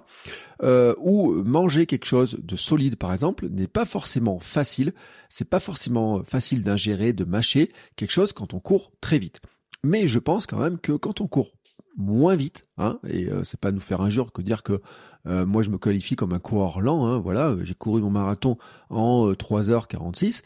euh, 0.63 0.95
où 0.99 1.33
manger 1.45 1.87
quelque 1.87 2.05
chose 2.07 2.39
de 2.43 2.57
solide, 2.57 2.97
par 2.97 3.13
exemple, 3.13 3.49
n'est 3.49 3.69
pas 3.69 3.85
forcément 3.85 4.39
facile. 4.41 4.93
C'est 5.29 5.49
pas 5.49 5.61
forcément 5.61 6.23
facile 6.25 6.63
d'ingérer, 6.65 7.13
de 7.13 7.25
mâcher 7.25 7.71
quelque 7.97 8.11
chose 8.11 8.33
quand 8.33 8.55
on 8.55 8.61
court 8.61 8.93
très 9.01 9.19
vite. 9.19 9.41
Mais 9.85 10.07
je 10.07 10.19
pense 10.19 10.47
quand 10.47 10.59
même 10.59 10.79
que 10.79 10.93
quand 10.93 11.21
on 11.21 11.29
court 11.29 11.53
moins 11.97 12.37
vite, 12.37 12.67
hein, 12.79 12.99
et 13.07 13.29
c'est 13.45 13.61
pas 13.61 13.71
nous 13.71 13.81
faire 13.81 14.01
injure 14.01 14.33
que 14.33 14.41
dire 14.41 14.63
que 14.63 14.81
moi 15.27 15.63
je 15.63 15.71
me 15.71 15.77
qualifie 15.77 16.17
comme 16.17 16.33
un 16.33 16.39
coureur 16.39 16.81
lent, 16.81 17.05
hein, 17.07 17.19
voilà, 17.19 17.57
j'ai 17.65 17.75
couru 17.75 18.01
mon 18.01 18.11
marathon 18.11 18.57
en 18.89 19.33
3h46, 19.33 20.43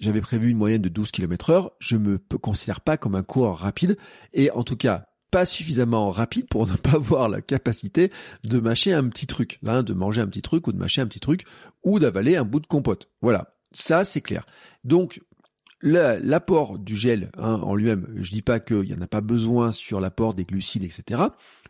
j'avais 0.00 0.20
prévu 0.20 0.50
une 0.50 0.58
moyenne 0.58 0.82
de 0.82 0.88
12 0.88 1.10
km 1.10 1.50
heure, 1.50 1.72
je 1.78 1.96
me 1.96 2.18
considère 2.18 2.80
pas 2.80 2.96
comme 2.96 3.14
un 3.14 3.22
coureur 3.22 3.58
rapide, 3.58 3.96
et 4.32 4.50
en 4.50 4.64
tout 4.64 4.76
cas 4.76 5.06
pas 5.30 5.44
suffisamment 5.44 6.08
rapide 6.08 6.48
pour 6.48 6.66
ne 6.70 6.76
pas 6.76 6.92
avoir 6.92 7.28
la 7.28 7.40
capacité 7.40 8.10
de 8.44 8.58
mâcher 8.58 8.92
un 8.92 9.08
petit 9.08 9.26
truc, 9.26 9.58
hein, 9.66 9.82
de 9.82 9.92
manger 9.92 10.20
un 10.20 10.26
petit 10.26 10.42
truc 10.42 10.66
ou 10.66 10.72
de 10.72 10.78
mâcher 10.78 11.00
un 11.00 11.06
petit 11.06 11.20
truc, 11.20 11.44
ou 11.82 11.98
d'avaler 11.98 12.36
un 12.36 12.44
bout 12.44 12.60
de 12.60 12.66
compote. 12.66 13.10
Voilà, 13.20 13.54
ça 13.72 14.04
c'est 14.04 14.20
clair. 14.20 14.46
Donc 14.84 15.20
l'apport 15.80 16.78
du 16.78 16.96
gel 16.96 17.30
hein, 17.36 17.60
en 17.62 17.74
lui-même, 17.74 18.08
je 18.16 18.32
dis 18.32 18.42
pas 18.42 18.58
qu'il 18.60 18.80
n'y 18.80 18.94
en 18.94 19.00
a 19.00 19.06
pas 19.06 19.20
besoin 19.20 19.70
sur 19.72 20.00
l'apport 20.00 20.34
des 20.34 20.44
glucides, 20.44 20.84
etc. 20.84 21.22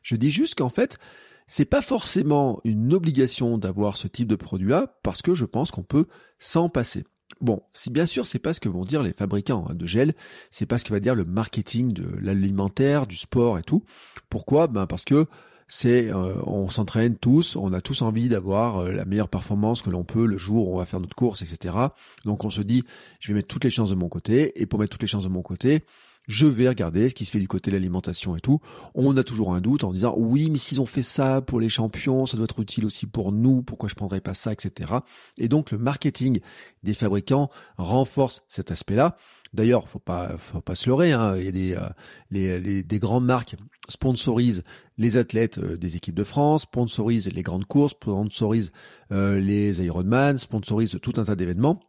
Je 0.02 0.16
dis 0.16 0.30
juste 0.30 0.54
qu'en 0.54 0.70
fait, 0.70 0.98
c'est 1.46 1.64
pas 1.64 1.82
forcément 1.82 2.60
une 2.64 2.92
obligation 2.92 3.58
d'avoir 3.58 3.96
ce 3.96 4.06
type 4.06 4.28
de 4.28 4.36
produit-là, 4.36 4.98
parce 5.02 5.22
que 5.22 5.34
je 5.34 5.44
pense 5.44 5.70
qu'on 5.70 5.82
peut 5.82 6.06
s'en 6.38 6.68
passer. 6.68 7.04
Bon, 7.40 7.62
si 7.72 7.90
bien 7.90 8.06
sûr 8.06 8.26
c'est 8.26 8.38
pas 8.38 8.52
ce 8.52 8.60
que 8.60 8.68
vont 8.68 8.84
dire 8.84 9.02
les 9.02 9.12
fabricants 9.12 9.66
hein, 9.68 9.74
de 9.74 9.86
gel, 9.86 10.14
c'est 10.50 10.66
pas 10.66 10.78
ce 10.78 10.84
que 10.84 10.92
va 10.92 11.00
dire 11.00 11.14
le 11.14 11.24
marketing 11.24 11.92
de 11.92 12.08
l'alimentaire, 12.20 13.06
du 13.06 13.16
sport 13.16 13.58
et 13.58 13.62
tout. 13.62 13.84
Pourquoi? 14.28 14.66
Ben 14.66 14.86
parce 14.86 15.04
que 15.04 15.26
c'est 15.68 16.12
euh, 16.12 16.34
on 16.44 16.68
s'entraîne 16.68 17.16
tous, 17.16 17.54
on 17.54 17.72
a 17.72 17.80
tous 17.80 18.02
envie 18.02 18.28
d'avoir 18.28 18.78
euh, 18.78 18.92
la 18.92 19.04
meilleure 19.04 19.28
performance 19.28 19.82
que 19.82 19.90
l'on 19.90 20.02
peut 20.02 20.26
le 20.26 20.38
jour 20.38 20.68
où 20.68 20.74
on 20.74 20.78
va 20.78 20.86
faire 20.86 21.00
notre 21.00 21.14
course, 21.14 21.42
etc. 21.42 21.74
Donc 22.24 22.44
on 22.44 22.50
se 22.50 22.62
dit 22.62 22.84
je 23.20 23.28
vais 23.28 23.34
mettre 23.34 23.48
toutes 23.48 23.64
les 23.64 23.70
chances 23.70 23.90
de 23.90 23.94
mon 23.94 24.08
côté 24.08 24.60
et 24.60 24.66
pour 24.66 24.80
mettre 24.80 24.90
toutes 24.90 25.02
les 25.02 25.08
chances 25.08 25.24
de 25.24 25.28
mon 25.28 25.42
côté, 25.42 25.84
je 26.28 26.46
vais 26.46 26.68
regarder 26.68 27.08
ce 27.08 27.14
qui 27.14 27.24
se 27.24 27.32
fait 27.32 27.40
du 27.40 27.48
côté 27.48 27.70
de 27.70 27.76
l'alimentation 27.76 28.36
et 28.36 28.40
tout. 28.40 28.60
On 28.94 29.16
a 29.16 29.24
toujours 29.24 29.54
un 29.54 29.60
doute 29.60 29.82
en 29.82 29.92
disant 29.92 30.14
oui, 30.16 30.50
mais 30.50 30.58
s'ils 30.58 30.80
ont 30.80 30.86
fait 30.86 31.02
ça 31.02 31.40
pour 31.40 31.58
les 31.58 31.70
champions, 31.70 32.26
ça 32.26 32.36
doit 32.36 32.44
être 32.44 32.60
utile 32.60 32.84
aussi 32.84 33.06
pour 33.06 33.32
nous, 33.32 33.62
pourquoi 33.62 33.88
je 33.88 33.94
prendrais 33.94 34.20
pas 34.20 34.34
ça, 34.34 34.52
etc. 34.52 34.92
Et 35.38 35.48
donc 35.48 35.72
le 35.72 35.78
marketing 35.78 36.40
des 36.84 36.94
fabricants 36.94 37.50
renforce 37.76 38.42
cet 38.46 38.70
aspect-là. 38.70 39.16
D'ailleurs, 39.54 39.88
faut 39.88 39.98
pas, 39.98 40.36
faut 40.36 40.60
pas 40.60 40.74
se 40.74 40.90
leurrer. 40.90 41.12
Hein. 41.12 41.36
Il 41.38 41.46
y 41.46 41.52
des, 41.52 41.74
euh, 41.74 41.88
les, 42.30 42.82
des 42.82 42.98
grandes 42.98 43.24
marques 43.24 43.56
sponsorisent 43.88 44.62
les 44.98 45.16
athlètes 45.16 45.58
euh, 45.58 45.78
des 45.78 45.96
équipes 45.96 46.14
de 46.14 46.24
France, 46.24 46.62
sponsorisent 46.62 47.32
les 47.32 47.42
grandes 47.42 47.64
courses, 47.64 47.92
sponsorisent 47.92 48.72
euh, 49.12 49.40
les 49.40 49.82
Ironman, 49.82 50.36
sponsorisent 50.36 50.98
tout 51.00 51.14
un 51.16 51.24
tas 51.24 51.36
d'événements. 51.36 51.80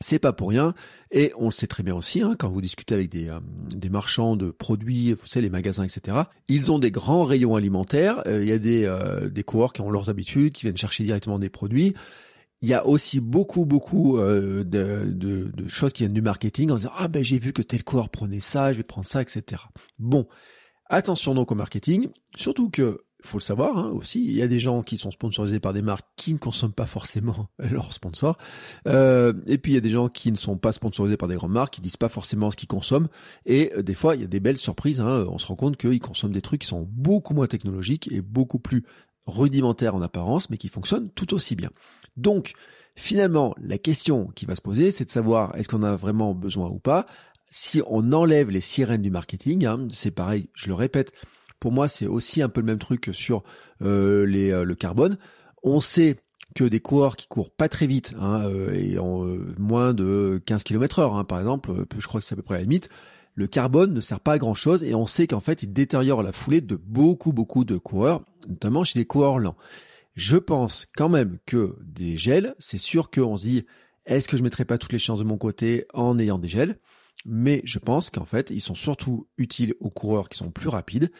C'est 0.00 0.18
pas 0.18 0.32
pour 0.32 0.48
rien, 0.48 0.74
et 1.12 1.32
on 1.38 1.46
le 1.46 1.50
sait 1.52 1.68
très 1.68 1.84
bien 1.84 1.94
aussi, 1.94 2.20
hein, 2.20 2.34
quand 2.36 2.50
vous 2.50 2.60
discutez 2.60 2.94
avec 2.94 3.10
des, 3.10 3.28
euh, 3.28 3.38
des 3.70 3.88
marchands 3.88 4.34
de 4.34 4.50
produits, 4.50 5.12
vous 5.12 5.26
savez, 5.26 5.44
les 5.44 5.50
magasins, 5.50 5.84
etc., 5.84 6.22
ils 6.48 6.72
ont 6.72 6.80
des 6.80 6.90
grands 6.90 7.22
rayons 7.24 7.54
alimentaires, 7.54 8.22
euh, 8.26 8.42
il 8.42 8.48
y 8.48 8.52
a 8.52 8.58
des, 8.58 8.84
euh, 8.84 9.28
des 9.30 9.44
coureurs 9.44 9.72
qui 9.72 9.82
ont 9.82 9.90
leurs 9.90 10.10
habitudes, 10.10 10.52
qui 10.52 10.62
viennent 10.62 10.76
chercher 10.76 11.04
directement 11.04 11.38
des 11.38 11.48
produits, 11.48 11.94
il 12.60 12.68
y 12.68 12.74
a 12.74 12.86
aussi 12.86 13.20
beaucoup, 13.20 13.66
beaucoup 13.66 14.18
de, 14.18 14.64
de, 14.64 15.52
de, 15.54 15.68
choses 15.68 15.92
qui 15.92 16.02
viennent 16.02 16.14
du 16.14 16.22
marketing 16.22 16.70
en 16.70 16.76
disant 16.76 16.92
«Ah 16.96 17.08
ben 17.08 17.22
j'ai 17.22 17.38
vu 17.38 17.52
que 17.52 17.60
tel 17.60 17.84
coureur 17.84 18.08
prenait 18.08 18.40
ça, 18.40 18.72
je 18.72 18.78
vais 18.78 18.84
prendre 18.84 19.06
ça, 19.06 19.20
etc.» 19.20 19.62
Bon, 19.98 20.26
attention 20.86 21.34
donc 21.34 21.52
au 21.52 21.54
marketing, 21.54 22.08
surtout 22.34 22.70
que 22.70 23.04
faut 23.26 23.38
le 23.38 23.42
savoir 23.42 23.78
hein, 23.78 23.90
aussi, 23.90 24.24
il 24.24 24.32
y 24.32 24.42
a 24.42 24.48
des 24.48 24.58
gens 24.58 24.82
qui 24.82 24.98
sont 24.98 25.10
sponsorisés 25.10 25.60
par 25.60 25.72
des 25.72 25.82
marques 25.82 26.06
qui 26.16 26.32
ne 26.32 26.38
consomment 26.38 26.72
pas 26.72 26.86
forcément 26.86 27.48
leurs 27.58 27.92
sponsors. 27.92 28.38
Euh, 28.86 29.32
et 29.46 29.58
puis 29.58 29.72
il 29.72 29.74
y 29.74 29.78
a 29.78 29.82
des 29.82 29.90
gens 29.90 30.08
qui 30.08 30.30
ne 30.30 30.36
sont 30.36 30.56
pas 30.56 30.72
sponsorisés 30.72 31.16
par 31.16 31.28
des 31.28 31.36
grandes 31.36 31.52
marques, 31.52 31.74
qui 31.74 31.80
disent 31.80 31.96
pas 31.96 32.08
forcément 32.08 32.50
ce 32.50 32.56
qu'ils 32.56 32.68
consomment. 32.68 33.08
Et 33.46 33.72
euh, 33.74 33.82
des 33.82 33.94
fois, 33.94 34.14
il 34.14 34.22
y 34.22 34.24
a 34.24 34.28
des 34.28 34.40
belles 34.40 34.58
surprises. 34.58 35.00
Hein, 35.00 35.26
on 35.28 35.38
se 35.38 35.46
rend 35.46 35.56
compte 35.56 35.76
qu'ils 35.76 36.00
consomment 36.00 36.34
des 36.34 36.42
trucs 36.42 36.62
qui 36.62 36.66
sont 36.66 36.88
beaucoup 36.90 37.34
moins 37.34 37.46
technologiques 37.46 38.10
et 38.12 38.20
beaucoup 38.20 38.58
plus 38.58 38.84
rudimentaires 39.26 39.94
en 39.94 40.02
apparence, 40.02 40.50
mais 40.50 40.58
qui 40.58 40.68
fonctionnent 40.68 41.10
tout 41.10 41.34
aussi 41.34 41.56
bien. 41.56 41.70
Donc, 42.16 42.52
finalement, 42.94 43.54
la 43.60 43.78
question 43.78 44.28
qui 44.34 44.44
va 44.44 44.54
se 44.54 44.60
poser, 44.60 44.90
c'est 44.90 45.06
de 45.06 45.10
savoir 45.10 45.56
est-ce 45.56 45.68
qu'on 45.68 45.82
a 45.82 45.96
vraiment 45.96 46.34
besoin 46.34 46.68
ou 46.68 46.78
pas 46.78 47.06
si 47.56 47.80
on 47.86 48.12
enlève 48.12 48.50
les 48.50 48.60
sirènes 48.60 49.02
du 49.02 49.12
marketing, 49.12 49.64
hein, 49.64 49.86
c'est 49.88 50.10
pareil, 50.10 50.48
je 50.54 50.66
le 50.66 50.74
répète, 50.74 51.12
pour 51.60 51.72
moi 51.72 51.88
c'est 51.88 52.06
aussi 52.06 52.42
un 52.42 52.48
peu 52.48 52.60
le 52.60 52.66
même 52.66 52.78
truc 52.78 53.10
sur 53.12 53.42
euh, 53.82 54.26
euh, 54.26 54.64
le 54.64 54.74
carbone. 54.74 55.18
On 55.62 55.80
sait 55.80 56.16
que 56.54 56.64
des 56.64 56.80
coureurs 56.80 57.16
qui 57.16 57.26
courent 57.26 57.50
pas 57.50 57.68
très 57.68 57.86
vite 57.86 58.14
hein, 58.20 58.44
euh, 58.44 58.72
et 58.74 58.98
en 58.98 59.24
moins 59.58 59.94
de 59.94 60.40
15 60.46 60.62
km 60.62 61.00
heure, 61.00 61.16
hein, 61.16 61.24
par 61.24 61.40
exemple, 61.40 61.72
je 61.98 62.06
crois 62.06 62.20
que 62.20 62.26
c'est 62.26 62.34
à 62.34 62.36
peu 62.36 62.42
près 62.42 62.56
la 62.56 62.62
limite, 62.62 62.88
le 63.34 63.46
carbone 63.46 63.92
ne 63.92 64.00
sert 64.00 64.20
pas 64.20 64.32
à 64.32 64.38
grand 64.38 64.54
chose 64.54 64.84
et 64.84 64.94
on 64.94 65.06
sait 65.06 65.26
qu'en 65.26 65.40
fait 65.40 65.62
il 65.62 65.72
détériore 65.72 66.22
la 66.22 66.32
foulée 66.32 66.60
de 66.60 66.76
beaucoup 66.76 67.32
beaucoup 67.32 67.64
de 67.64 67.76
coureurs, 67.76 68.22
notamment 68.48 68.84
chez 68.84 68.98
les 68.98 69.06
coureurs 69.06 69.38
lents. 69.38 69.56
Je 70.14 70.36
pense 70.36 70.86
quand 70.96 71.08
même 71.08 71.38
que 71.44 71.76
des 71.82 72.16
gels, 72.16 72.54
c'est 72.60 72.78
sûr 72.78 73.10
qu'on 73.10 73.36
se 73.36 73.42
dit 73.42 73.66
est-ce 74.06 74.28
que 74.28 74.36
je 74.36 74.42
mettrai 74.42 74.64
pas 74.64 74.78
toutes 74.78 74.92
les 74.92 74.98
chances 74.98 75.18
de 75.18 75.24
mon 75.24 75.38
côté 75.38 75.86
en 75.94 76.18
ayant 76.18 76.38
des 76.38 76.48
gels? 76.48 76.78
Mais 77.24 77.62
je 77.64 77.78
pense 77.78 78.10
qu'en 78.10 78.26
fait 78.26 78.50
ils 78.50 78.60
sont 78.60 78.74
surtout 78.74 79.26
utiles 79.38 79.74
aux 79.80 79.90
coureurs 79.90 80.28
qui 80.28 80.38
sont 80.38 80.50
plus 80.50 80.68
rapides 80.68 81.10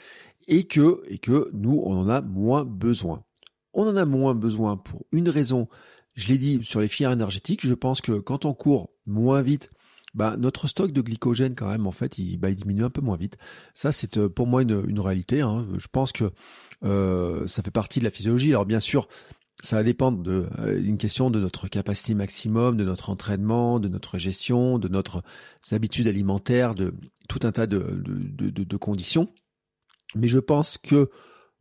et 0.46 0.66
que 0.66 1.02
et 1.08 1.18
que 1.18 1.50
nous 1.52 1.82
on 1.84 1.96
en 1.96 2.08
a 2.08 2.20
moins 2.20 2.64
besoin. 2.64 3.24
On 3.72 3.86
en 3.88 3.96
a 3.96 4.04
moins 4.04 4.34
besoin 4.34 4.76
pour 4.76 5.06
une 5.12 5.28
raison. 5.28 5.68
Je 6.14 6.28
l'ai 6.28 6.38
dit 6.38 6.60
sur 6.62 6.80
les 6.80 6.88
filières 6.88 7.12
énergétiques, 7.12 7.66
je 7.66 7.74
pense 7.74 8.00
que 8.00 8.12
quand 8.12 8.44
on 8.44 8.54
court 8.54 8.92
moins 9.06 9.42
vite, 9.42 9.70
bah, 10.14 10.36
notre 10.38 10.68
stock 10.68 10.92
de 10.92 11.00
glycogène 11.00 11.56
quand 11.56 11.68
même 11.68 11.86
en 11.86 11.92
fait 11.92 12.18
il, 12.18 12.38
bah, 12.38 12.52
diminue 12.52 12.84
un 12.84 12.90
peu 12.90 13.00
moins 13.00 13.16
vite. 13.16 13.36
Ça 13.74 13.90
c'est 13.90 14.16
euh, 14.16 14.28
pour 14.28 14.46
moi 14.46 14.62
une, 14.62 14.84
une 14.86 15.00
réalité. 15.00 15.40
Hein. 15.40 15.66
Je 15.76 15.88
pense 15.90 16.12
que 16.12 16.30
euh, 16.84 17.46
ça 17.48 17.62
fait 17.62 17.70
partie 17.70 17.98
de 17.98 18.04
la 18.04 18.10
physiologie. 18.10 18.50
Alors 18.50 18.66
bien 18.66 18.80
sûr 18.80 19.08
ça 19.64 19.76
va 19.76 19.82
dépendre 19.82 20.22
de 20.22 20.46
euh, 20.58 20.80
une 20.82 20.98
question 20.98 21.30
de 21.30 21.40
notre 21.40 21.68
capacité 21.68 22.14
maximum, 22.14 22.76
de 22.76 22.84
notre 22.84 23.10
entraînement, 23.10 23.80
de 23.80 23.88
notre 23.88 24.18
gestion, 24.18 24.78
de 24.78 24.88
notre 24.88 25.22
habitudes 25.72 26.06
alimentaires, 26.06 26.74
de 26.74 26.94
tout 27.28 27.40
un 27.44 27.52
tas 27.52 27.66
de, 27.66 27.78
de, 27.78 28.50
de, 28.50 28.64
de 28.64 28.76
conditions. 28.76 29.32
Mais 30.14 30.28
je 30.28 30.38
pense 30.38 30.76
que 30.76 31.10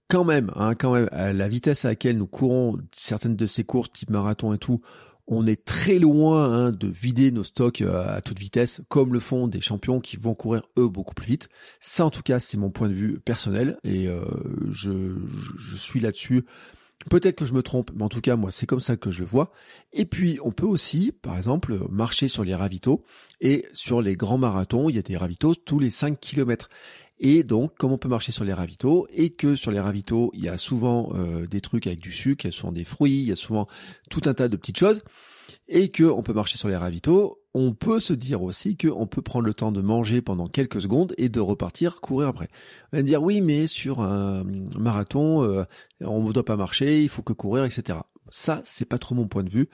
quand 0.09 0.25
même, 0.25 0.51
hein, 0.55 0.75
quand 0.75 0.93
même, 0.93 1.07
à 1.11 1.31
la 1.31 1.47
vitesse 1.47 1.85
à 1.85 1.89
laquelle 1.89 2.17
nous 2.17 2.27
courons 2.27 2.77
certaines 2.91 3.37
de 3.37 3.45
ces 3.45 3.63
courses 3.63 3.89
type 3.89 4.09
marathon 4.09 4.53
et 4.53 4.57
tout, 4.57 4.81
on 5.25 5.47
est 5.47 5.63
très 5.63 5.99
loin 5.99 6.51
hein, 6.51 6.71
de 6.71 6.87
vider 6.87 7.31
nos 7.31 7.45
stocks 7.45 7.81
euh, 7.81 8.17
à 8.17 8.21
toute 8.21 8.39
vitesse, 8.39 8.81
comme 8.89 9.13
le 9.13 9.19
font 9.19 9.47
des 9.47 9.61
champions 9.61 10.01
qui 10.01 10.17
vont 10.17 10.35
courir 10.35 10.63
eux 10.77 10.89
beaucoup 10.89 11.13
plus 11.13 11.27
vite. 11.27 11.49
Ça, 11.79 12.05
en 12.05 12.09
tout 12.09 12.21
cas, 12.21 12.39
c'est 12.39 12.57
mon 12.57 12.69
point 12.69 12.89
de 12.89 12.93
vue 12.93 13.19
personnel 13.21 13.77
et 13.85 14.09
euh, 14.09 14.25
je, 14.71 15.15
je, 15.57 15.77
suis 15.77 16.01
là-dessus. 16.01 16.43
Peut-être 17.09 17.35
que 17.35 17.45
je 17.45 17.53
me 17.53 17.63
trompe, 17.63 17.91
mais 17.95 18.03
en 18.03 18.09
tout 18.09 18.21
cas, 18.21 18.35
moi, 18.35 18.51
c'est 18.51 18.65
comme 18.65 18.79
ça 18.79 18.95
que 18.95 19.11
je 19.11 19.21
le 19.21 19.25
vois. 19.25 19.51
Et 19.91 20.05
puis, 20.05 20.39
on 20.43 20.51
peut 20.51 20.65
aussi, 20.65 21.11
par 21.11 21.37
exemple, 21.37 21.77
marcher 21.89 22.27
sur 22.27 22.43
les 22.43 22.55
ravitaux. 22.55 23.03
Et 23.41 23.65
sur 23.73 24.01
les 24.01 24.15
grands 24.15 24.37
marathons, 24.37 24.89
il 24.89 24.95
y 24.95 24.99
a 24.99 25.01
des 25.01 25.17
ravitaux 25.17 25.55
tous 25.55 25.79
les 25.79 25.89
5 25.89 26.19
kilomètres. 26.19 26.69
Et 27.19 27.43
donc, 27.43 27.75
comme 27.77 27.91
on 27.91 27.97
peut 27.97 28.09
marcher 28.09 28.31
sur 28.31 28.43
les 28.43 28.53
ravitaux, 28.53 29.07
et 29.11 29.29
que 29.29 29.55
sur 29.55 29.71
les 29.71 29.79
ravitaux, 29.79 30.31
il 30.33 30.43
y 30.43 30.49
a 30.49 30.57
souvent 30.57 31.11
euh, 31.15 31.45
des 31.45 31.61
trucs 31.61 31.87
avec 31.87 31.99
du 31.99 32.11
sucre, 32.11 32.45
il 32.45 32.47
y 32.47 32.49
a 32.49 32.51
souvent 32.51 32.71
des 32.71 32.83
fruits, 32.83 33.21
il 33.21 33.29
y 33.29 33.31
a 33.31 33.35
souvent 33.35 33.67
tout 34.09 34.21
un 34.25 34.33
tas 34.33 34.47
de 34.47 34.57
petites 34.57 34.77
choses, 34.77 35.03
et 35.67 35.89
que 35.89 36.03
on 36.03 36.23
peut 36.23 36.33
marcher 36.33 36.57
sur 36.57 36.69
les 36.69 36.75
ravitaux, 36.75 37.42
on 37.53 37.73
peut 37.73 37.99
se 37.99 38.13
dire 38.13 38.41
aussi 38.41 38.77
qu'on 38.77 39.05
peut 39.05 39.21
prendre 39.21 39.45
le 39.45 39.53
temps 39.53 39.71
de 39.71 39.81
manger 39.81 40.21
pendant 40.21 40.47
quelques 40.47 40.81
secondes 40.81 41.13
et 41.17 41.29
de 41.29 41.39
repartir 41.39 42.01
courir 42.01 42.27
après. 42.27 42.49
On 42.91 42.97
va 42.97 43.03
dire 43.03 43.21
oui, 43.21 43.41
mais 43.41 43.67
sur 43.67 44.01
un 44.01 44.43
marathon, 44.77 45.43
euh, 45.43 45.63
on 46.01 46.23
ne 46.23 46.33
doit 46.33 46.45
pas 46.45 46.57
marcher, 46.57 47.03
il 47.03 47.09
faut 47.09 47.21
que 47.21 47.33
courir, 47.33 47.63
etc. 47.63 47.99
Ça, 48.29 48.61
c'est 48.65 48.85
pas 48.85 48.97
trop 48.97 49.15
mon 49.15 49.27
point 49.27 49.43
de 49.43 49.49
vue. 49.49 49.69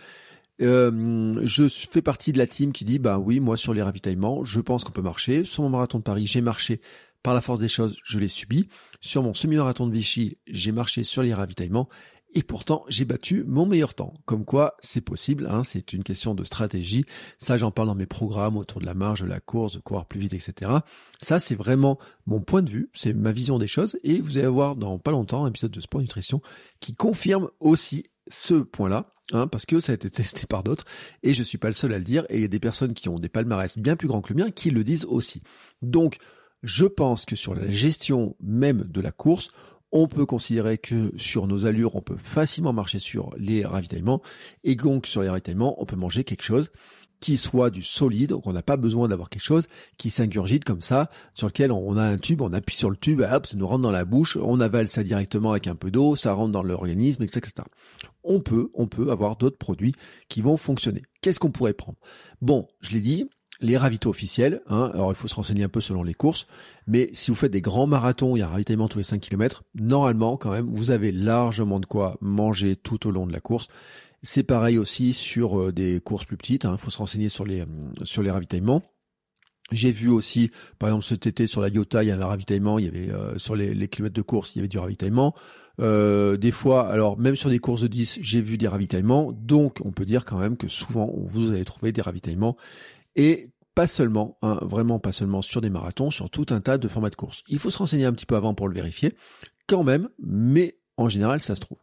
Euh, 0.62 1.40
je 1.44 1.68
fais 1.70 2.02
partie 2.02 2.34
de 2.34 2.38
la 2.38 2.48
team 2.48 2.74
qui 2.74 2.84
dit 2.84 3.00
bah 3.00 3.18
oui 3.18 3.40
moi 3.40 3.56
sur 3.56 3.74
les 3.74 3.82
ravitaillements 3.82 4.44
je 4.44 4.60
pense 4.60 4.84
qu'on 4.84 4.92
peut 4.92 5.02
marcher 5.02 5.46
sur 5.46 5.64
mon 5.64 5.70
marathon 5.70 6.00
de 6.00 6.04
Paris 6.04 6.28
j'ai 6.28 6.42
marché 6.42 6.82
par 7.24 7.34
la 7.34 7.42
force 7.42 7.60
des 7.60 7.68
choses, 7.68 7.98
je 8.04 8.20
l'ai 8.20 8.28
subi. 8.28 8.68
Sur 9.02 9.24
mon 9.24 9.34
semi-marathon 9.34 9.88
de 9.88 9.94
Vichy, 9.94 10.38
j'ai 10.48 10.72
marché 10.72 11.04
sur 11.04 11.22
les 11.22 11.34
ravitaillements 11.34 11.90
et 12.34 12.44
pourtant 12.44 12.86
j'ai 12.88 13.06
battu 13.06 13.44
mon 13.48 13.66
meilleur 13.66 13.94
temps. 13.94 14.14
Comme 14.26 14.46
quoi 14.46 14.76
c'est 14.80 15.02
possible, 15.02 15.48
hein, 15.50 15.64
c'est 15.64 15.94
une 15.94 16.04
question 16.04 16.36
de 16.36 16.44
stratégie. 16.44 17.06
Ça 17.38 17.58
j'en 17.58 17.72
parle 17.72 17.88
dans 17.88 17.96
mes 17.96 18.06
programmes 18.06 18.58
autour 18.58 18.82
de 18.82 18.86
la 18.86 18.94
marge, 18.94 19.22
de 19.22 19.28
la 19.28 19.40
course, 19.40 19.74
de 19.74 19.80
courir 19.80 20.06
plus 20.06 20.20
vite, 20.20 20.34
etc. 20.34 20.72
Ça 21.20 21.40
c'est 21.40 21.56
vraiment 21.56 21.98
mon 22.26 22.42
point 22.42 22.62
de 22.62 22.70
vue, 22.70 22.90
c'est 22.94 23.14
ma 23.14 23.32
vision 23.32 23.58
des 23.58 23.68
choses 23.68 23.98
et 24.04 24.22
vous 24.22 24.38
allez 24.38 24.48
voir 24.48 24.76
dans 24.76 25.00
pas 25.00 25.12
longtemps 25.12 25.46
un 25.46 25.50
épisode 25.50 25.72
de 25.72 25.82
Sport 25.82 26.02
Nutrition 26.02 26.42
qui 26.80 26.96
confirme 26.96 27.50
aussi 27.60 28.06
ce 28.28 28.56
point-là. 28.56 29.14
Hein, 29.32 29.46
parce 29.46 29.68
que 29.68 29.80
ça 29.80 29.92
a 29.92 29.96
été 29.96 30.10
testé 30.10 30.48
par 30.48 30.64
d'autres 30.64 30.86
et 31.22 31.36
je 31.36 31.44
suis 31.44 31.60
pas 31.60 31.68
le 31.68 31.74
seul 31.74 31.94
à 31.94 32.00
le 32.00 32.04
dire 32.04 32.26
et 32.30 32.38
il 32.38 32.42
y 32.42 32.46
a 32.46 32.48
des 32.48 32.60
personnes 32.60 32.96
qui 32.96 33.10
ont 33.10 33.20
des 33.20 33.30
palmarès 33.30 33.78
bien 33.78 33.96
plus 33.96 34.08
grands 34.08 34.22
que 34.22 34.34
le 34.34 34.44
mien 34.44 34.50
qui 34.50 34.72
le 34.72 34.84
disent 34.84 35.06
aussi. 35.06 35.44
Donc 35.84 36.18
je 36.64 36.86
pense 36.86 37.26
que 37.26 37.36
sur 37.36 37.54
la 37.54 37.70
gestion 37.70 38.36
même 38.42 38.84
de 38.84 39.02
la 39.02 39.12
course, 39.12 39.52
on 39.92 40.08
peut 40.08 40.26
considérer 40.26 40.78
que 40.78 41.12
sur 41.18 41.48
nos 41.48 41.66
allures, 41.66 41.96
on 41.96 42.02
peut 42.02 42.18
facilement 42.18 42.74
marcher 42.74 43.00
sur 43.00 43.34
les 43.38 43.66
ravitaillements. 43.66 44.22
Et 44.64 44.76
donc, 44.76 45.08
sur 45.08 45.22
les 45.22 45.30
ravitaillements, 45.30 45.82
on 45.82 45.86
peut 45.86 45.96
manger 45.96 46.24
quelque 46.24 46.44
chose 46.44 46.70
qui 47.20 47.38
soit 47.38 47.70
du 47.70 47.84
solide, 47.84 48.30
donc 48.30 48.48
on 48.48 48.54
n'a 48.54 48.62
pas 48.62 48.78
besoin 48.78 49.08
d'avoir 49.08 49.30
quelque 49.30 49.44
chose 49.44 49.68
qui 49.98 50.10
s'ingurgite 50.10 50.64
comme 50.64 50.82
ça, 50.82 51.10
sur 51.34 51.48
lequel 51.48 51.72
on 51.72 51.98
a 51.98 52.04
un 52.04 52.18
tube, 52.18 52.42
on 52.42 52.54
appuie 52.54 52.78
sur 52.78 52.90
le 52.90 52.96
tube, 52.96 53.22
hop, 53.30 53.46
ça 53.46 53.58
nous 53.58 53.68
rentre 53.68 53.82
dans 53.82 53.92
la 53.92 54.06
bouche, 54.06 54.38
on 54.42 54.60
avale 54.60 54.88
ça 54.88 55.04
directement 55.04 55.52
avec 55.52 55.68
un 55.68 55.76
peu 55.76 55.92
d'eau, 55.92 56.16
ça 56.16 56.34
rentre 56.34 56.52
dans 56.52 56.64
l'organisme, 56.64 57.24
etc. 57.24 57.52
On 58.24 58.40
peut, 58.40 58.70
on 58.74 58.88
peut 58.88 59.12
avoir 59.12 59.36
d'autres 59.36 59.58
produits 59.58 59.96
qui 60.30 60.42
vont 60.42 60.58
fonctionner. 60.58 61.02
Qu'est-ce 61.22 61.40
qu'on 61.40 61.52
pourrait 61.52 61.74
prendre? 61.74 61.98
Bon, 62.42 62.68
je 62.80 62.92
l'ai 62.92 63.02
dit, 63.02 63.30
les 63.62 63.78
ravitaux 63.78 64.10
officiels. 64.10 64.62
Hein, 64.68 64.92
alors 64.94 65.12
il 65.12 65.16
faut 65.16 65.28
se 65.28 65.36
renseigner 65.36 65.64
un 65.64 65.70
peu 65.70 65.82
selon 65.82 66.04
les 66.04 66.14
courses, 66.14 66.48
mais 66.88 67.10
si 67.14 67.32
vous 67.32 67.36
faites 67.36 67.52
des 67.52 67.62
grands 67.62 67.88
marathons, 67.88 68.36
il 68.36 68.40
y 68.40 68.42
a 68.42 68.48
un 68.48 68.52
ravitaillement 68.52 68.88
tous 68.88 68.98
les 68.98 69.04
5 69.04 69.20
km, 69.20 69.64
normalement 69.80 70.38
quand 70.38 70.52
même, 70.52 70.70
vous 70.70 70.92
avez 70.92 71.12
largement 71.12 71.80
de 71.80 71.86
quoi 71.86 72.18
manger 72.22 72.76
tout 72.76 73.08
au 73.08 73.12
long 73.12 73.28
de 73.28 73.34
la 73.34 73.40
course. 73.40 73.68
C'est 74.22 74.44
pareil 74.44 74.78
aussi 74.78 75.14
sur 75.14 75.60
euh, 75.60 75.72
des 75.72 76.02
courses 76.02 76.26
plus 76.26 76.38
petites, 76.38 76.66
il 76.66 76.68
hein, 76.68 76.78
faut 76.78 76.90
se 76.90 76.98
renseigner 76.98 77.30
sur 77.30 77.46
les, 77.46 77.62
euh, 77.62 77.66
sur 78.04 78.22
les 78.22 78.32
ravitaillements. 78.32 78.84
J'ai 79.72 79.92
vu 79.92 80.10
aussi, 80.10 80.50
par 80.80 80.90
exemple 80.90 81.06
cet 81.06 81.28
été 81.28 81.46
sur 81.46 81.62
la 81.62 81.70
Iota, 81.70 82.04
il 82.04 82.08
y 82.08 82.12
avait 82.12 82.24
un 82.24 82.28
ravitaillement, 82.28 82.80
il 82.80 82.86
y 82.86 82.88
avait 82.88 83.12
euh, 83.12 83.38
sur 83.38 83.56
les, 83.56 83.88
kilomètres 83.88 84.16
de 84.16 84.22
course, 84.22 84.56
il 84.56 84.58
y 84.58 84.62
avait 84.62 84.68
du 84.68 84.80
ravitaillement. 84.80 85.36
des 85.78 86.52
fois, 86.52 86.90
alors 86.90 87.20
même 87.20 87.36
sur 87.36 87.50
des 87.50 87.60
courses 87.60 87.82
de 87.82 87.88
10, 87.88 88.20
j'ai 88.22 88.42
vu 88.42 88.58
des 88.58 88.68
ravitaillements, 88.68 89.32
donc 89.32 89.78
on 89.86 89.92
peut 89.92 90.06
dire 90.06 90.26
quand 90.26 90.40
même 90.40 90.58
que 90.58 90.68
souvent 90.68 91.14
vous 91.24 91.52
allez 91.52 91.64
trouver 91.66 91.92
des 91.92 92.02
ravitaillements 92.02 92.58
et 93.16 93.52
pas 93.76 93.88
seulement, 93.88 94.38
hein, 94.42 94.60
vraiment 94.62 95.00
pas 95.00 95.12
seulement 95.12 95.42
sur 95.42 95.62
des 95.62 95.70
marathons, 95.70 96.12
sur 96.12 96.30
tout 96.30 96.48
un 96.50 96.60
tas 96.60 96.78
de 96.78 96.88
formats 96.88 97.10
de 97.10 97.16
course. 97.16 97.44
Il 97.48 97.60
faut 97.60 97.70
se 97.70 97.78
renseigner 97.78 98.06
un 98.06 98.14
petit 98.14 98.26
peu 98.26 98.36
avant 98.36 98.54
pour 98.54 98.68
le 98.68 98.74
vérifier, 98.74 99.16
quand 99.68 99.84
même, 99.84 100.10
mais 100.20 100.78
en 100.98 101.10
général 101.10 101.42
ça 101.42 101.56
se 101.56 101.62
trouve. 101.62 101.80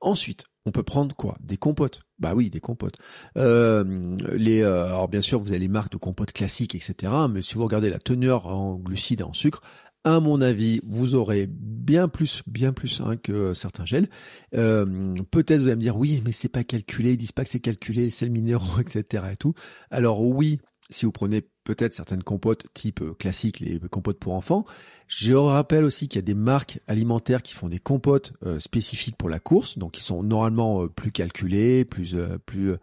Ensuite, 0.00 0.44
on 0.66 0.70
peut 0.70 0.82
prendre 0.82 1.16
quoi? 1.16 1.36
Des 1.40 1.56
compotes. 1.56 2.02
Bah 2.18 2.34
oui, 2.34 2.50
des 2.50 2.60
compotes. 2.60 2.98
Euh, 3.36 4.14
les, 4.34 4.60
euh, 4.60 4.86
alors 4.86 5.08
bien 5.08 5.22
sûr, 5.22 5.40
vous 5.40 5.48
avez 5.48 5.58
les 5.58 5.68
marques 5.68 5.92
de 5.92 5.96
compotes 5.96 6.32
classiques, 6.32 6.74
etc. 6.74 7.12
Mais 7.30 7.42
si 7.42 7.54
vous 7.54 7.64
regardez 7.64 7.90
la 7.90 7.98
teneur 7.98 8.46
en 8.46 8.76
glucides 8.76 9.22
et 9.22 9.24
en 9.24 9.32
sucre, 9.32 9.62
à 10.04 10.20
mon 10.20 10.40
avis, 10.40 10.80
vous 10.86 11.14
aurez 11.14 11.46
bien 11.48 12.08
plus, 12.08 12.42
bien 12.46 12.72
plus 12.72 13.00
hein, 13.00 13.16
que 13.16 13.54
certains 13.54 13.84
gels. 13.84 14.08
Euh, 14.54 15.14
peut-être 15.30 15.60
vous 15.60 15.66
allez 15.66 15.76
me 15.76 15.80
dire 15.80 15.96
oui, 15.96 16.22
mais 16.24 16.32
c'est 16.32 16.48
pas 16.48 16.64
calculé, 16.64 17.12
ils 17.12 17.16
disent 17.16 17.32
pas 17.32 17.44
que 17.44 17.50
c'est 17.50 17.60
calculé, 17.60 18.10
c'est 18.10 18.26
le 18.26 18.32
minéraux, 18.32 18.78
etc. 18.80 19.24
et 19.32 19.36
tout. 19.36 19.54
Alors 19.90 20.22
oui, 20.22 20.60
si 20.90 21.04
vous 21.04 21.12
prenez 21.12 21.42
peut-être 21.64 21.94
certaines 21.94 22.22
compotes 22.22 22.66
type 22.74 23.02
euh, 23.02 23.14
classique, 23.14 23.60
les 23.60 23.78
compotes 23.80 24.18
pour 24.18 24.34
enfants, 24.34 24.64
je 25.06 25.34
rappelle 25.34 25.84
aussi 25.84 26.08
qu'il 26.08 26.18
y 26.18 26.20
a 26.20 26.22
des 26.22 26.34
marques 26.34 26.80
alimentaires 26.86 27.42
qui 27.42 27.54
font 27.54 27.68
des 27.68 27.78
compotes 27.78 28.32
euh, 28.44 28.58
spécifiques 28.58 29.16
pour 29.16 29.28
la 29.28 29.40
course, 29.40 29.78
donc 29.78 29.92
qui 29.92 30.02
sont 30.02 30.22
normalement 30.22 30.86
plus 30.88 31.12
calculées, 31.12 31.84
plus 31.84 32.16
plus 32.46 32.76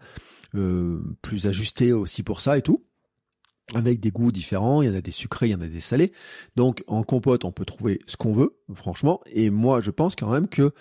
plus 1.21 1.47
ajustées 1.47 1.91
aussi 1.91 2.23
pour 2.23 2.39
ça 2.39 2.57
et 2.57 2.61
tout 2.61 2.85
avec 3.73 3.99
des 3.99 4.11
goûts 4.11 4.31
différents, 4.31 4.81
il 4.81 4.89
y 4.89 4.91
en 4.91 4.95
a 4.95 5.01
des 5.01 5.11
sucrés, 5.11 5.47
il 5.47 5.51
y 5.51 5.55
en 5.55 5.61
a 5.61 5.67
des 5.67 5.81
salés. 5.81 6.11
Donc 6.55 6.83
en 6.87 7.03
compote, 7.03 7.45
on 7.45 7.51
peut 7.51 7.65
trouver 7.65 7.99
ce 8.05 8.17
qu'on 8.17 8.31
veut, 8.31 8.55
franchement. 8.73 9.21
Et 9.25 9.49
moi, 9.49 9.81
je 9.81 9.91
pense 9.91 10.15
quand 10.15 10.29
même 10.29 10.47
que 10.47 10.71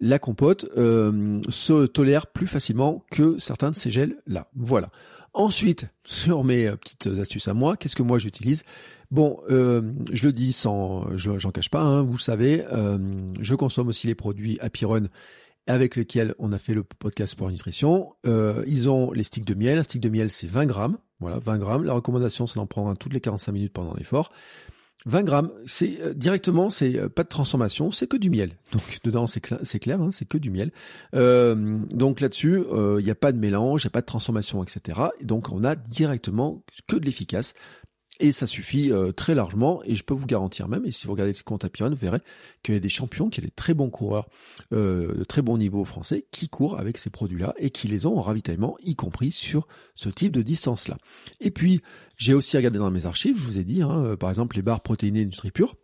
la 0.00 0.18
compote 0.18 0.66
euh, 0.76 1.40
se 1.50 1.86
tolère 1.86 2.26
plus 2.26 2.46
facilement 2.46 3.04
que 3.10 3.38
certains 3.38 3.70
de 3.70 3.76
ces 3.76 3.90
gels-là. 3.90 4.48
Voilà. 4.56 4.88
Ensuite, 5.34 5.86
sur 6.04 6.42
mes 6.44 6.66
euh, 6.66 6.76
petites 6.76 7.06
astuces 7.06 7.48
à 7.48 7.54
moi, 7.54 7.76
qu'est-ce 7.76 7.96
que 7.96 8.02
moi 8.02 8.18
j'utilise? 8.18 8.64
Bon, 9.10 9.40
euh, 9.50 9.82
je 10.12 10.26
le 10.26 10.32
dis 10.32 10.52
sans, 10.52 11.16
j'en 11.16 11.50
cache 11.50 11.68
pas, 11.68 11.80
hein, 11.80 12.02
vous 12.02 12.18
savez, 12.18 12.64
je 13.40 13.54
consomme 13.56 13.88
aussi 13.88 14.06
les 14.06 14.14
produits 14.14 14.56
Happy 14.60 14.84
Run 14.84 15.08
avec 15.66 15.96
lesquels 15.96 16.34
on 16.38 16.52
a 16.52 16.58
fait 16.58 16.74
le 16.74 16.82
podcast 16.82 17.36
pour 17.36 17.46
la 17.46 17.52
nutrition. 17.52 18.14
ils 18.24 18.90
ont 18.90 19.12
les 19.12 19.22
sticks 19.22 19.44
de 19.44 19.54
miel. 19.54 19.78
Un 19.78 19.82
stick 19.82 20.00
de 20.00 20.08
miel, 20.08 20.30
c'est 20.30 20.48
20 20.48 20.66
grammes. 20.66 20.98
Voilà, 21.20 21.38
20 21.38 21.58
grammes. 21.58 21.84
La 21.84 21.92
recommandation, 21.92 22.46
c'est 22.46 22.56
d'en 22.56 22.66
prendre 22.66 22.88
un 22.88 22.96
toutes 22.96 23.12
les 23.12 23.20
45 23.20 23.52
minutes 23.52 23.72
pendant 23.72 23.94
l'effort. 23.94 24.32
20 25.06 25.22
grammes, 25.22 25.50
c'est 25.66 26.00
euh, 26.00 26.12
directement, 26.12 26.68
c'est 26.68 26.98
euh, 26.98 27.08
pas 27.08 27.22
de 27.22 27.28
transformation, 27.28 27.90
c'est 27.90 28.06
que 28.06 28.18
du 28.18 28.28
miel. 28.28 28.56
Donc 28.72 28.82
dedans, 29.04 29.26
c'est 29.26 29.40
clair, 29.40 30.00
hein, 30.00 30.10
c'est 30.12 30.28
que 30.28 30.36
du 30.36 30.50
miel. 30.50 30.72
Euh, 31.14 31.78
donc 31.90 32.20
là-dessus, 32.20 32.62
il 32.98 33.04
n'y 33.04 33.10
a 33.10 33.14
pas 33.14 33.32
de 33.32 33.38
mélange, 33.38 33.82
il 33.82 33.86
n'y 33.86 33.90
a 33.90 33.92
pas 33.92 34.02
de 34.02 34.06
transformation, 34.06 34.62
etc. 34.62 35.00
Et 35.20 35.24
donc 35.24 35.50
on 35.50 35.64
a 35.64 35.74
directement 35.74 36.62
que 36.86 36.96
de 36.96 37.04
l'efficace. 37.04 37.54
Et 38.20 38.32
ça 38.32 38.46
suffit 38.46 38.92
euh, 38.92 39.12
très 39.12 39.34
largement, 39.34 39.82
et 39.84 39.94
je 39.94 40.04
peux 40.04 40.12
vous 40.12 40.26
garantir 40.26 40.68
même, 40.68 40.84
et 40.84 40.92
si 40.92 41.06
vous 41.06 41.12
regardez 41.12 41.32
ce 41.32 41.42
compte 41.42 41.64
Apiron, 41.64 41.88
vous 41.88 41.96
verrez 41.96 42.20
qu'il 42.62 42.74
y 42.74 42.76
a 42.76 42.80
des 42.80 42.90
champions, 42.90 43.30
qu'il 43.30 43.42
y 43.42 43.46
a 43.46 43.48
des 43.48 43.54
très 43.54 43.72
bons 43.72 43.88
coureurs 43.88 44.28
euh, 44.74 45.14
de 45.14 45.24
très 45.24 45.40
bon 45.40 45.56
niveau 45.56 45.84
français 45.84 46.26
qui 46.30 46.50
courent 46.50 46.78
avec 46.78 46.98
ces 46.98 47.08
produits-là 47.08 47.54
et 47.56 47.70
qui 47.70 47.88
les 47.88 48.04
ont 48.04 48.18
en 48.18 48.20
ravitaillement, 48.20 48.76
y 48.82 48.94
compris 48.94 49.32
sur 49.32 49.66
ce 49.94 50.10
type 50.10 50.32
de 50.32 50.42
distance-là. 50.42 50.98
Et 51.40 51.50
puis, 51.50 51.80
j'ai 52.16 52.34
aussi 52.34 52.58
regardé 52.58 52.78
dans 52.78 52.90
mes 52.90 53.06
archives, 53.06 53.38
je 53.38 53.44
vous 53.44 53.56
ai 53.56 53.64
dit, 53.64 53.80
hein, 53.80 54.04
euh, 54.04 54.16
par 54.16 54.28
exemple 54.28 54.56
les 54.56 54.62
barres 54.62 54.82
protéinées 54.82 55.24
NutriPure, 55.24 55.76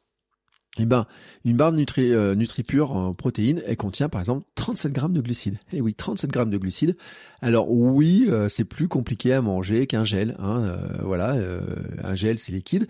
eh 0.79 0.85
ben, 0.85 1.07
une 1.45 1.57
barre 1.57 1.73
Nutri, 1.73 2.13
euh, 2.13 2.35
NutriPure 2.35 2.93
en 2.93 3.15
protéines, 3.15 3.63
elle 3.67 3.77
contient 3.77 4.09
par 4.09 4.21
exemple 4.21 4.47
37 4.57 4.93
grammes 4.93 5.13
de 5.13 5.21
glucides. 5.21 5.59
Eh 5.73 5.81
oui, 5.81 5.95
37 5.95 6.31
grammes 6.31 6.51
de 6.51 6.59
glucides. 6.59 6.97
Alors 7.41 7.71
oui, 7.71 8.27
euh, 8.29 8.49
c'est 8.49 8.65
plus 8.65 8.89
compliqué 8.89 9.33
à 9.33 9.41
manger 9.41 9.87
qu'un 9.87 10.05
gel. 10.05 10.37
Hein, 10.39 10.63
euh, 10.63 11.03
voilà, 11.03 11.37
un 12.03 12.15
gel 12.15 12.39
c'est 12.39 12.53
liquide. 12.53 12.89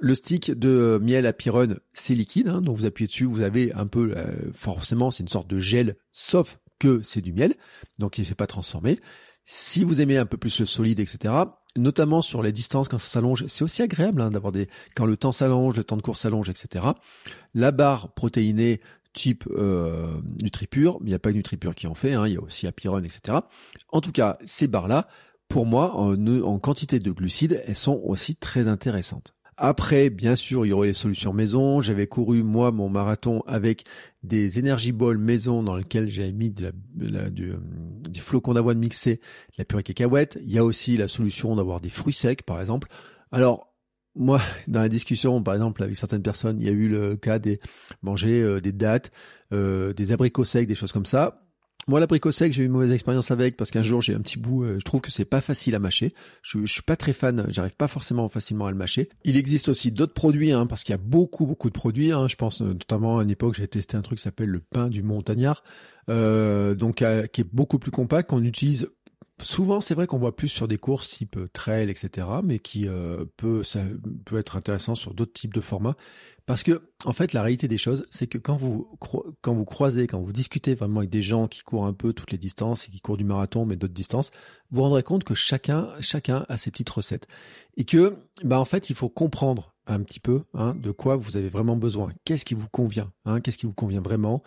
Le 0.00 0.14
stick 0.14 0.50
de 0.50 0.98
miel 1.00 1.26
à 1.26 1.32
pyrone, 1.32 1.78
c'est 1.92 2.14
liquide. 2.14 2.48
Hein, 2.48 2.60
donc 2.60 2.76
vous 2.76 2.86
appuyez 2.86 3.06
dessus, 3.06 3.24
vous 3.24 3.40
avez 3.40 3.72
un 3.72 3.86
peu, 3.86 4.14
forcément, 4.52 5.10
c'est 5.10 5.22
une 5.22 5.28
sorte 5.28 5.48
de 5.48 5.58
gel, 5.58 5.96
sauf 6.10 6.58
que 6.80 7.00
c'est 7.04 7.20
du 7.20 7.32
miel, 7.32 7.54
donc 7.98 8.18
il 8.18 8.22
ne 8.22 8.26
fait 8.26 8.34
pas 8.34 8.48
transformer. 8.48 8.98
Si 9.44 9.84
vous 9.84 10.00
aimez 10.00 10.18
un 10.18 10.26
peu 10.26 10.36
plus 10.36 10.60
le 10.60 10.66
solide, 10.66 10.98
etc., 10.98 11.34
notamment 11.76 12.20
sur 12.20 12.42
les 12.42 12.52
distances 12.52 12.88
quand 12.88 12.98
ça 12.98 13.08
s'allonge, 13.08 13.46
c'est 13.46 13.64
aussi 13.64 13.82
agréable 13.82 14.20
hein, 14.20 14.30
d'avoir 14.30 14.52
des 14.52 14.68
quand 14.94 15.06
le 15.06 15.16
temps 15.16 15.32
s'allonge, 15.32 15.76
le 15.76 15.84
temps 15.84 15.96
de 15.96 16.02
course 16.02 16.20
s'allonge, 16.20 16.50
etc. 16.50 16.86
La 17.54 17.70
barre 17.70 18.12
protéinée 18.12 18.80
type 19.12 19.44
euh, 19.50 20.20
NutriPure, 20.42 20.98
il 21.02 21.08
n'y 21.08 21.14
a 21.14 21.18
pas 21.18 21.30
que 21.30 21.36
NutriPure 21.36 21.74
qui 21.74 21.86
en 21.86 21.94
fait, 21.94 22.14
hein, 22.14 22.26
il 22.26 22.34
y 22.34 22.36
a 22.36 22.40
aussi 22.40 22.66
Apirone, 22.66 23.04
etc. 23.04 23.38
En 23.90 24.00
tout 24.00 24.12
cas, 24.12 24.38
ces 24.44 24.66
barres-là, 24.66 25.08
pour 25.48 25.66
moi, 25.66 25.94
en 25.94 26.58
quantité 26.58 26.98
de 26.98 27.10
glucides, 27.10 27.62
elles 27.66 27.76
sont 27.76 28.00
aussi 28.04 28.36
très 28.36 28.68
intéressantes. 28.68 29.34
Après, 29.56 30.10
bien 30.10 30.34
sûr, 30.34 30.64
il 30.64 30.70
y 30.70 30.72
aurait 30.72 30.88
les 30.88 30.92
solutions 30.92 31.32
maison. 31.32 31.80
J'avais 31.80 32.06
couru, 32.06 32.42
moi, 32.42 32.72
mon 32.72 32.88
marathon 32.88 33.42
avec 33.46 33.84
des 34.22 34.58
Energy 34.58 34.92
Balls 34.92 35.18
maison 35.18 35.62
dans 35.62 35.76
lesquels 35.76 36.08
j'avais 36.08 36.32
mis 36.32 36.50
de 36.50 36.72
la, 36.98 37.28
du, 37.28 37.50
euh, 37.52 37.58
des 38.08 38.20
flocons 38.20 38.54
d'avoine 38.54 38.78
mixés, 38.78 39.16
de 39.16 39.54
la 39.58 39.64
purée 39.64 39.82
cacahuète. 39.82 40.38
Il 40.42 40.50
y 40.50 40.58
a 40.58 40.64
aussi 40.64 40.96
la 40.96 41.08
solution 41.08 41.54
d'avoir 41.56 41.80
des 41.80 41.90
fruits 41.90 42.14
secs, 42.14 42.42
par 42.42 42.60
exemple. 42.60 42.88
Alors, 43.30 43.72
moi, 44.14 44.40
dans 44.68 44.80
la 44.80 44.88
discussion, 44.88 45.42
par 45.42 45.54
exemple, 45.54 45.82
avec 45.82 45.96
certaines 45.96 46.22
personnes, 46.22 46.60
il 46.60 46.66
y 46.66 46.70
a 46.70 46.72
eu 46.72 46.88
le 46.88 47.16
cas 47.16 47.38
des 47.38 47.60
manger 48.02 48.40
euh, 48.42 48.60
des 48.60 48.72
dattes, 48.72 49.10
euh, 49.52 49.92
des 49.92 50.12
abricots 50.12 50.44
secs, 50.44 50.66
des 50.66 50.74
choses 50.74 50.92
comme 50.92 51.06
ça. 51.06 51.42
Moi, 51.88 51.98
l'abricot 51.98 52.30
sec, 52.30 52.52
j'ai 52.52 52.62
eu 52.62 52.66
une 52.66 52.72
mauvaise 52.72 52.92
expérience 52.92 53.32
avec 53.32 53.56
parce 53.56 53.72
qu'un 53.72 53.82
jour 53.82 54.00
j'ai 54.00 54.14
un 54.14 54.20
petit 54.20 54.38
bout. 54.38 54.62
Euh, 54.62 54.78
je 54.78 54.84
trouve 54.84 55.00
que 55.00 55.10
c'est 55.10 55.24
pas 55.24 55.40
facile 55.40 55.74
à 55.74 55.80
mâcher. 55.80 56.14
Je, 56.42 56.60
je 56.64 56.72
suis 56.72 56.82
pas 56.82 56.94
très 56.94 57.12
fan. 57.12 57.44
J'arrive 57.48 57.74
pas 57.74 57.88
forcément 57.88 58.28
facilement 58.28 58.66
à 58.66 58.70
le 58.70 58.76
mâcher. 58.76 59.08
Il 59.24 59.36
existe 59.36 59.68
aussi 59.68 59.90
d'autres 59.90 60.14
produits, 60.14 60.52
hein, 60.52 60.66
parce 60.66 60.84
qu'il 60.84 60.92
y 60.92 60.94
a 60.94 61.02
beaucoup 61.02 61.44
beaucoup 61.44 61.68
de 61.68 61.74
produits. 61.74 62.12
Hein. 62.12 62.28
Je 62.28 62.36
pense 62.36 62.62
euh, 62.62 62.66
notamment 62.66 63.18
à 63.18 63.24
une 63.24 63.30
époque, 63.30 63.54
j'ai 63.54 63.66
testé 63.66 63.96
un 63.96 64.02
truc 64.02 64.18
qui 64.18 64.22
s'appelle 64.22 64.48
le 64.48 64.60
pain 64.60 64.88
du 64.88 65.02
montagnard, 65.02 65.64
euh, 66.08 66.76
donc 66.76 67.02
euh, 67.02 67.26
qui 67.26 67.40
est 67.40 67.52
beaucoup 67.52 67.80
plus 67.80 67.90
compact, 67.90 68.30
qu'on 68.30 68.44
utilise 68.44 68.88
Souvent, 69.40 69.80
c'est 69.80 69.94
vrai 69.94 70.06
qu'on 70.06 70.18
voit 70.18 70.36
plus 70.36 70.48
sur 70.48 70.68
des 70.68 70.78
courses 70.78 71.08
type 71.08 71.38
trail, 71.52 71.90
etc., 71.90 72.28
mais 72.44 72.58
qui 72.58 72.86
peut, 73.36 73.64
ça 73.64 73.80
peut 74.24 74.38
être 74.38 74.56
intéressant 74.56 74.94
sur 74.94 75.14
d'autres 75.14 75.32
types 75.32 75.54
de 75.54 75.60
formats. 75.60 75.96
Parce 76.44 76.64
que, 76.64 76.82
en 77.04 77.12
fait, 77.12 77.32
la 77.32 77.42
réalité 77.42 77.68
des 77.68 77.78
choses, 77.78 78.04
c'est 78.10 78.26
que 78.26 78.38
quand 78.38 78.56
vous, 78.56 78.88
quand 79.40 79.54
vous 79.54 79.64
croisez, 79.64 80.06
quand 80.08 80.20
vous 80.20 80.32
discutez 80.32 80.74
vraiment 80.74 80.98
avec 80.98 81.10
des 81.10 81.22
gens 81.22 81.46
qui 81.46 81.62
courent 81.62 81.86
un 81.86 81.92
peu 81.92 82.12
toutes 82.12 82.32
les 82.32 82.38
distances 82.38 82.88
et 82.88 82.90
qui 82.90 83.00
courent 83.00 83.16
du 83.16 83.24
marathon, 83.24 83.64
mais 83.64 83.76
d'autres 83.76 83.94
distances, 83.94 84.32
vous 84.70 84.78
vous 84.78 84.82
rendrez 84.82 85.04
compte 85.04 85.22
que 85.24 85.34
chacun, 85.34 85.88
chacun 86.00 86.44
a 86.48 86.56
ses 86.58 86.70
petites 86.70 86.90
recettes. 86.90 87.28
Et 87.76 87.84
que, 87.84 88.16
bah, 88.42 88.58
en 88.58 88.64
fait, 88.64 88.90
il 88.90 88.96
faut 88.96 89.08
comprendre 89.08 89.72
un 89.86 90.02
petit 90.02 90.20
peu, 90.20 90.42
hein, 90.54 90.74
de 90.74 90.90
quoi 90.90 91.16
vous 91.16 91.36
avez 91.36 91.48
vraiment 91.48 91.76
besoin. 91.76 92.12
Qu'est-ce 92.24 92.44
qui 92.44 92.54
vous 92.54 92.68
convient, 92.68 93.12
hein, 93.24 93.40
qu'est-ce 93.40 93.58
qui 93.58 93.66
vous 93.66 93.72
convient 93.72 94.02
vraiment? 94.02 94.42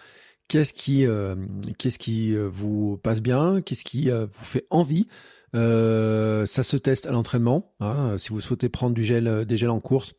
Qu'est-ce 0.47 0.73
qui, 0.73 1.05
euh, 1.05 1.35
qu'est-ce 1.79 1.97
qui 1.97 2.35
euh, 2.35 2.47
vous 2.47 2.97
passe 2.97 3.21
bien, 3.21 3.61
qu'est-ce 3.61 3.83
qui 3.83 4.11
euh, 4.11 4.27
vous 4.27 4.45
fait 4.45 4.65
envie? 4.69 5.07
ça 5.53 6.63
se 6.63 6.75
teste 6.75 7.05
à 7.05 7.13
l'entraînement. 7.13 7.73
Hein, 7.79 8.17
si 8.17 8.29
vous 8.29 8.41
souhaitez 8.41 8.67
prendre 8.67 8.93
du 8.93 9.05
gel, 9.05 9.45
des 9.45 9.55
gels 9.55 9.69
en 9.69 9.79
course, 9.79 10.13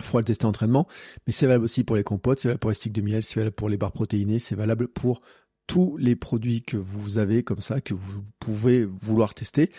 il 0.00 0.04
faudra 0.04 0.18
le 0.18 0.24
tester 0.24 0.46
en 0.46 0.48
entraînement, 0.48 0.88
mais 1.26 1.32
c'est 1.32 1.46
valable 1.46 1.62
aussi 1.62 1.84
pour 1.84 1.94
les 1.94 2.02
compotes, 2.02 2.40
c'est 2.40 2.48
valable 2.48 2.58
pour 2.58 2.70
les 2.70 2.74
sticks 2.74 2.92
de 2.92 3.00
miel, 3.00 3.22
c'est 3.22 3.36
valable 3.36 3.54
pour 3.54 3.68
les 3.68 3.76
barres 3.76 3.92
protéinées, 3.92 4.40
c'est 4.40 4.56
valable 4.56 4.88
pour 4.88 5.20
tous 5.68 5.96
les 5.98 6.16
produits 6.16 6.62
que 6.62 6.76
vous 6.76 7.18
avez 7.18 7.44
comme 7.44 7.60
ça, 7.60 7.80
que 7.80 7.94
vous 7.94 8.22
pouvez 8.40 8.84
vouloir 8.84 9.34
tester. 9.34 9.70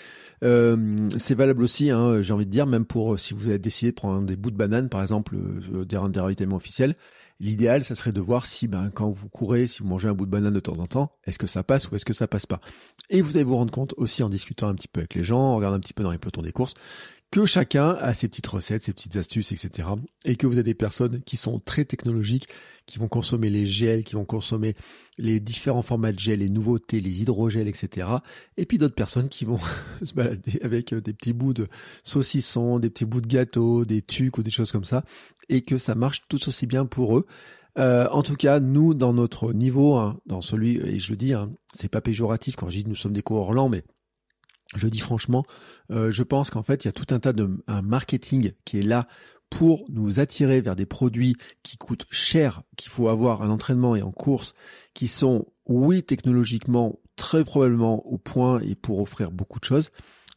Euh, 0.44 1.10
c'est 1.18 1.36
valable 1.36 1.64
aussi, 1.64 1.90
hein, 1.90 2.22
j'ai 2.22 2.32
envie 2.32 2.46
de 2.46 2.52
dire, 2.52 2.68
même 2.68 2.86
pour 2.86 3.20
si 3.20 3.34
vous 3.34 3.50
avez 3.50 3.60
décidé 3.60 3.92
de 3.92 3.96
prendre 3.96 4.26
des 4.26 4.38
bouts 4.38 4.52
de 4.52 4.56
banane, 4.56 4.88
par 4.88 5.02
exemple, 5.02 5.36
euh, 5.36 5.84
des, 5.84 6.00
des 6.10 6.20
ravitaillements 6.20 6.56
officiels. 6.56 6.96
L'idéal, 7.42 7.86
ça 7.86 7.96
serait 7.96 8.12
de 8.12 8.20
voir 8.20 8.46
si, 8.46 8.68
ben, 8.68 8.92
quand 8.94 9.10
vous 9.10 9.30
courez, 9.30 9.66
si 9.66 9.82
vous 9.82 9.88
mangez 9.88 10.10
un 10.10 10.14
bout 10.14 10.26
de 10.26 10.32
banane 10.32 10.54
de 10.54 10.60
temps 10.60 10.78
en 10.80 10.88
temps, 10.88 11.10
est-ce 11.26 11.40
que 11.40 11.48
ça 11.48 11.64
passe 11.64 11.90
ou 11.90 11.96
est-ce 11.96 12.06
que 12.06 12.14
ça 12.14 12.28
passe 12.28 12.46
pas. 12.46 12.60
Et 13.10 13.22
vous 13.22 13.38
allez 13.38 13.46
vous 13.46 13.56
rendre 13.56 13.72
compte 13.72 13.94
aussi 13.98 14.24
en 14.24 14.30
discutant 14.30 14.68
un 14.68 14.76
petit 14.76 14.90
peu 14.90 15.00
avec 15.00 15.16
les 15.16 15.24
gens, 15.24 15.40
en 15.40 15.56
regardant 15.56 15.78
un 15.78 15.80
petit 15.80 15.94
peu 15.94 16.04
dans 16.04 16.12
les 16.12 16.18
pelotons 16.18 16.42
des 16.42 16.52
courses, 16.52 16.74
que 17.32 17.46
chacun 17.46 17.90
a 17.90 18.14
ses 18.14 18.28
petites 18.28 18.48
recettes, 18.48 18.84
ses 18.84 18.94
petites 18.94 19.16
astuces, 19.16 19.52
etc. 19.52 19.90
Et 20.26 20.36
que 20.36 20.48
vous 20.48 20.54
avez 20.54 20.64
des 20.64 20.74
personnes 20.74 21.22
qui 21.22 21.38
sont 21.38 21.60
très 21.60 21.86
technologiques, 21.86 22.48
qui 22.88 22.98
vont 22.98 23.08
consommer 23.08 23.52
les 23.52 23.68
gels, 23.68 24.04
qui 24.04 24.16
vont 24.16 24.26
consommer 24.26 24.76
les 25.20 25.40
différents 25.40 25.84
formats 25.84 26.12
de 26.12 26.18
gel, 26.18 26.40
les 26.40 26.50
nouveautés, 26.50 27.00
les 27.00 27.22
hydrogels, 27.22 27.68
etc. 27.68 28.08
Et 28.58 28.66
puis 28.66 28.80
d'autres 28.80 28.96
personnes 28.96 29.30
qui 29.30 29.46
vont 29.46 29.60
se 30.04 30.14
balader 30.14 30.60
avec 30.64 30.92
euh, 30.94 31.02
des 31.02 31.14
petits 31.14 31.34
bouts 31.34 31.54
de 31.54 31.68
saucisson, 32.04 32.80
des 32.80 32.90
petits 32.90 33.06
bouts 33.06 33.22
de 33.22 33.28
gâteau, 33.28 33.86
des 33.86 34.02
tucs 34.02 34.40
ou 34.40 34.44
des 34.44 34.52
choses 34.52 34.72
comme 34.72 34.86
ça, 34.86 35.04
et 35.50 35.62
que 35.62 35.78
ça 35.78 35.94
marche 35.94 36.24
tout 36.30 36.48
aussi 36.48 36.66
bien 36.66 36.88
pour 36.88 37.18
eux. 37.18 37.28
Euh, 37.78 38.08
en 38.10 38.24
tout 38.24 38.36
cas, 38.36 38.60
nous, 38.60 38.96
dans 38.96 39.14
notre 39.14 39.54
niveau, 39.54 39.96
hein, 39.96 40.20
dans 40.26 40.42
celui, 40.42 40.78
et 40.78 41.00
je 41.00 41.12
le 41.12 41.18
dis, 41.18 41.34
hein, 41.34 41.52
c'est 41.74 41.90
pas 41.90 42.02
péjoratif 42.02 42.56
quand 42.56 42.70
je 42.70 42.78
dis 42.78 42.86
nous 42.88 42.96
sommes 42.96 43.14
des 43.14 43.24
lents, 43.30 43.70
mais 43.70 43.84
je 44.76 44.88
dis 44.88 45.00
franchement, 45.00 45.46
euh, 45.92 46.12
je 46.12 46.24
pense 46.24 46.50
qu'en 46.50 46.64
fait, 46.64 46.84
il 46.84 46.88
y 46.88 46.90
a 46.90 46.94
tout 46.94 47.14
un 47.14 47.20
tas 47.20 47.34
de 47.34 47.50
un 47.68 47.82
marketing 47.82 48.54
qui 48.66 48.80
est 48.80 48.84
là 48.84 49.08
pour 49.50 49.84
nous 49.90 50.20
attirer 50.20 50.62
vers 50.62 50.76
des 50.76 50.86
produits 50.86 51.36
qui 51.64 51.78
coûtent 51.78 52.06
cher, 52.12 52.62
qu'il 52.78 52.92
faut 52.92 53.08
avoir 53.08 53.42
un 53.42 53.50
entraînement 53.50 53.96
et 53.96 54.02
en 54.02 54.12
course, 54.12 54.54
qui 54.94 55.08
sont, 55.08 55.48
oui, 55.66 56.04
technologiquement, 56.04 57.00
très 57.16 57.44
probablement 57.44 58.06
au 58.06 58.18
point 58.18 58.60
et 58.62 58.76
pour 58.76 59.00
offrir 59.00 59.32
beaucoup 59.32 59.60
de 59.60 59.66
choses, 59.66 59.90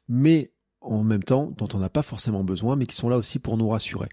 mais 0.09 0.53
en 0.81 1.05
même 1.05 1.23
temps, 1.23 1.53
dont 1.57 1.69
on 1.75 1.79
n'a 1.79 1.91
pas 1.91 2.03
forcément 2.03 2.43
besoin, 2.43 2.75
mais 2.75 2.87
qui 2.87 2.97
sont 2.97 3.09
là 3.09 3.17
aussi 3.17 3.39
pour 3.39 3.57
nous 3.57 3.69
rassurer. 3.69 4.09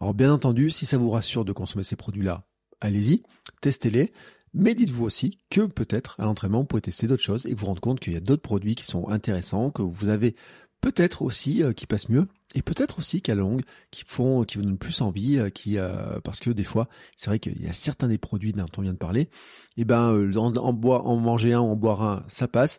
Alors 0.00 0.14
bien 0.14 0.32
entendu, 0.32 0.70
si 0.70 0.86
ça 0.86 0.96
vous 0.96 1.10
rassure 1.10 1.44
de 1.44 1.52
consommer 1.52 1.84
ces 1.84 1.96
produits-là, 1.96 2.46
allez-y, 2.80 3.22
testez-les, 3.60 4.12
mais 4.56 4.74
dites-vous 4.74 5.04
aussi 5.04 5.38
que 5.50 5.60
peut-être 5.66 6.18
à 6.18 6.24
l'entraînement, 6.24 6.60
vous 6.60 6.66
pouvez 6.66 6.80
tester 6.80 7.06
d'autres 7.06 7.22
choses 7.22 7.44
et 7.44 7.54
vous 7.54 7.66
rendre 7.66 7.82
compte 7.82 8.00
qu'il 8.00 8.14
y 8.14 8.16
a 8.16 8.20
d'autres 8.20 8.42
produits 8.42 8.74
qui 8.74 8.84
sont 8.84 9.08
intéressants, 9.08 9.70
que 9.70 9.82
vous 9.82 10.08
avez 10.08 10.34
peut-être 10.80 11.20
aussi 11.20 11.62
euh, 11.62 11.72
qui 11.72 11.86
passent 11.86 12.08
mieux 12.08 12.26
et 12.54 12.62
peut-être 12.62 12.98
aussi 12.98 13.20
qu'à 13.20 13.34
longue 13.34 13.62
qui 13.90 14.04
font 14.06 14.44
qui 14.44 14.56
vous 14.56 14.64
donnent 14.64 14.78
plus 14.78 15.02
envie 15.02 15.38
euh, 15.38 15.50
qui 15.50 15.78
euh, 15.78 16.20
parce 16.24 16.40
que 16.40 16.50
des 16.50 16.64
fois 16.64 16.88
c'est 17.16 17.28
vrai 17.28 17.38
qu'il 17.38 17.60
y 17.60 17.66
a 17.66 17.72
certains 17.72 18.08
des 18.08 18.18
produits 18.18 18.52
dont 18.52 18.66
on 18.78 18.82
vient 18.82 18.92
de 18.92 18.98
parler 18.98 19.22
et 19.22 19.28
eh 19.78 19.84
ben 19.84 20.12
en, 20.36 20.56
en, 20.56 20.82
en 20.82 21.16
manger 21.16 21.52
un 21.52 21.60
en 21.60 21.76
boire 21.76 22.02
un 22.02 22.22
ça 22.28 22.48
passe. 22.48 22.78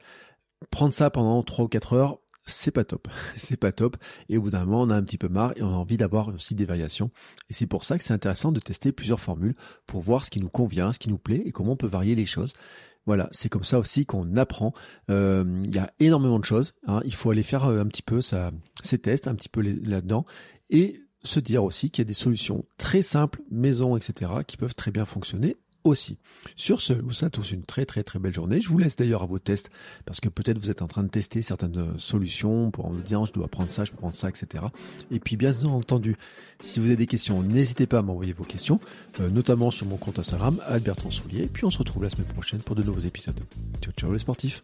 Prendre 0.71 0.93
ça 0.93 1.11
pendant 1.11 1.43
3 1.43 1.65
ou 1.65 1.67
4 1.67 1.93
heures 1.93 2.19
c'est 2.47 2.71
pas 2.71 2.83
top. 2.83 3.07
C'est 3.37 3.57
pas 3.57 3.71
top. 3.71 3.97
Et 4.29 4.37
au 4.37 4.41
bout 4.41 4.51
d'un 4.51 4.65
moment, 4.65 4.81
on 4.81 4.89
a 4.89 4.95
un 4.95 5.03
petit 5.03 5.17
peu 5.17 5.27
marre 5.27 5.53
et 5.55 5.61
on 5.61 5.71
a 5.71 5.75
envie 5.75 5.97
d'avoir 5.97 6.29
aussi 6.29 6.55
des 6.55 6.65
variations. 6.65 7.11
Et 7.49 7.53
c'est 7.53 7.67
pour 7.67 7.83
ça 7.83 7.97
que 7.97 8.03
c'est 8.03 8.13
intéressant 8.13 8.51
de 8.51 8.59
tester 8.59 8.91
plusieurs 8.91 9.19
formules 9.19 9.53
pour 9.85 10.01
voir 10.01 10.25
ce 10.25 10.31
qui 10.31 10.41
nous 10.41 10.49
convient, 10.49 10.93
ce 10.93 10.99
qui 10.99 11.09
nous 11.09 11.17
plaît 11.17 11.41
et 11.45 11.51
comment 11.51 11.73
on 11.73 11.77
peut 11.77 11.87
varier 11.87 12.15
les 12.15 12.25
choses. 12.25 12.53
Voilà, 13.05 13.29
c'est 13.31 13.47
comme 13.47 13.63
ça 13.63 13.79
aussi 13.79 14.05
qu'on 14.05 14.35
apprend. 14.35 14.73
Euh, 15.09 15.61
il 15.65 15.73
y 15.73 15.79
a 15.79 15.91
énormément 15.99 16.39
de 16.39 16.45
choses. 16.45 16.73
Hein. 16.87 17.01
Il 17.05 17.13
faut 17.13 17.31
aller 17.31 17.43
faire 17.43 17.65
euh, 17.65 17.81
un 17.81 17.85
petit 17.85 18.01
peu 18.01 18.21
ça, 18.21 18.51
ces 18.83 18.99
tests, 18.99 19.27
un 19.27 19.35
petit 19.35 19.49
peu 19.49 19.61
là-dedans, 19.61 20.25
et 20.69 21.01
se 21.23 21.39
dire 21.39 21.63
aussi 21.63 21.89
qu'il 21.89 22.01
y 22.01 22.05
a 22.05 22.07
des 22.07 22.13
solutions 22.13 22.65
très 22.77 23.01
simples, 23.01 23.41
maison, 23.49 23.95
etc., 23.95 24.31
qui 24.45 24.57
peuvent 24.57 24.75
très 24.75 24.91
bien 24.91 25.05
fonctionner 25.05 25.55
aussi. 25.87 26.17
Sur 26.55 26.81
ce, 26.81 26.93
vous 26.93 27.13
souhaite 27.13 27.33
tous 27.33 27.51
une 27.51 27.63
très 27.63 27.85
très 27.85 28.03
très 28.03 28.19
belle 28.19 28.33
journée. 28.33 28.61
Je 28.61 28.69
vous 28.69 28.77
laisse 28.77 28.95
d'ailleurs 28.95 29.23
à 29.23 29.25
vos 29.25 29.39
tests 29.39 29.69
parce 30.05 30.19
que 30.19 30.29
peut-être 30.29 30.57
vous 30.57 30.69
êtes 30.69 30.81
en 30.81 30.87
train 30.87 31.03
de 31.03 31.09
tester 31.09 31.41
certaines 31.41 31.97
solutions 31.97 32.71
pour 32.71 32.91
me 32.91 33.01
dire 33.01 33.25
je 33.25 33.33
dois 33.33 33.47
prendre 33.47 33.71
ça, 33.71 33.85
je 33.85 33.91
prendre 33.91 34.15
ça, 34.15 34.29
etc. 34.29 34.65
Et 35.11 35.19
puis 35.19 35.37
bien 35.37 35.53
entendu, 35.65 36.15
si 36.59 36.79
vous 36.79 36.87
avez 36.87 36.97
des 36.97 37.07
questions, 37.07 37.41
n'hésitez 37.43 37.87
pas 37.87 37.99
à 37.99 38.01
m'envoyer 38.01 38.33
vos 38.33 38.43
questions, 38.43 38.79
euh, 39.19 39.29
notamment 39.29 39.71
sur 39.71 39.85
mon 39.85 39.97
compte 39.97 40.19
Instagram, 40.19 40.61
Albertrand 40.65 41.11
Soulier. 41.11 41.43
Et 41.43 41.47
puis 41.47 41.65
on 41.65 41.71
se 41.71 41.77
retrouve 41.79 42.03
la 42.03 42.09
semaine 42.09 42.27
prochaine 42.27 42.61
pour 42.61 42.75
de 42.75 42.83
nouveaux 42.83 42.99
épisodes. 42.99 43.39
Ciao 43.81 43.93
ciao 43.93 44.11
les 44.11 44.19
sportifs. 44.19 44.63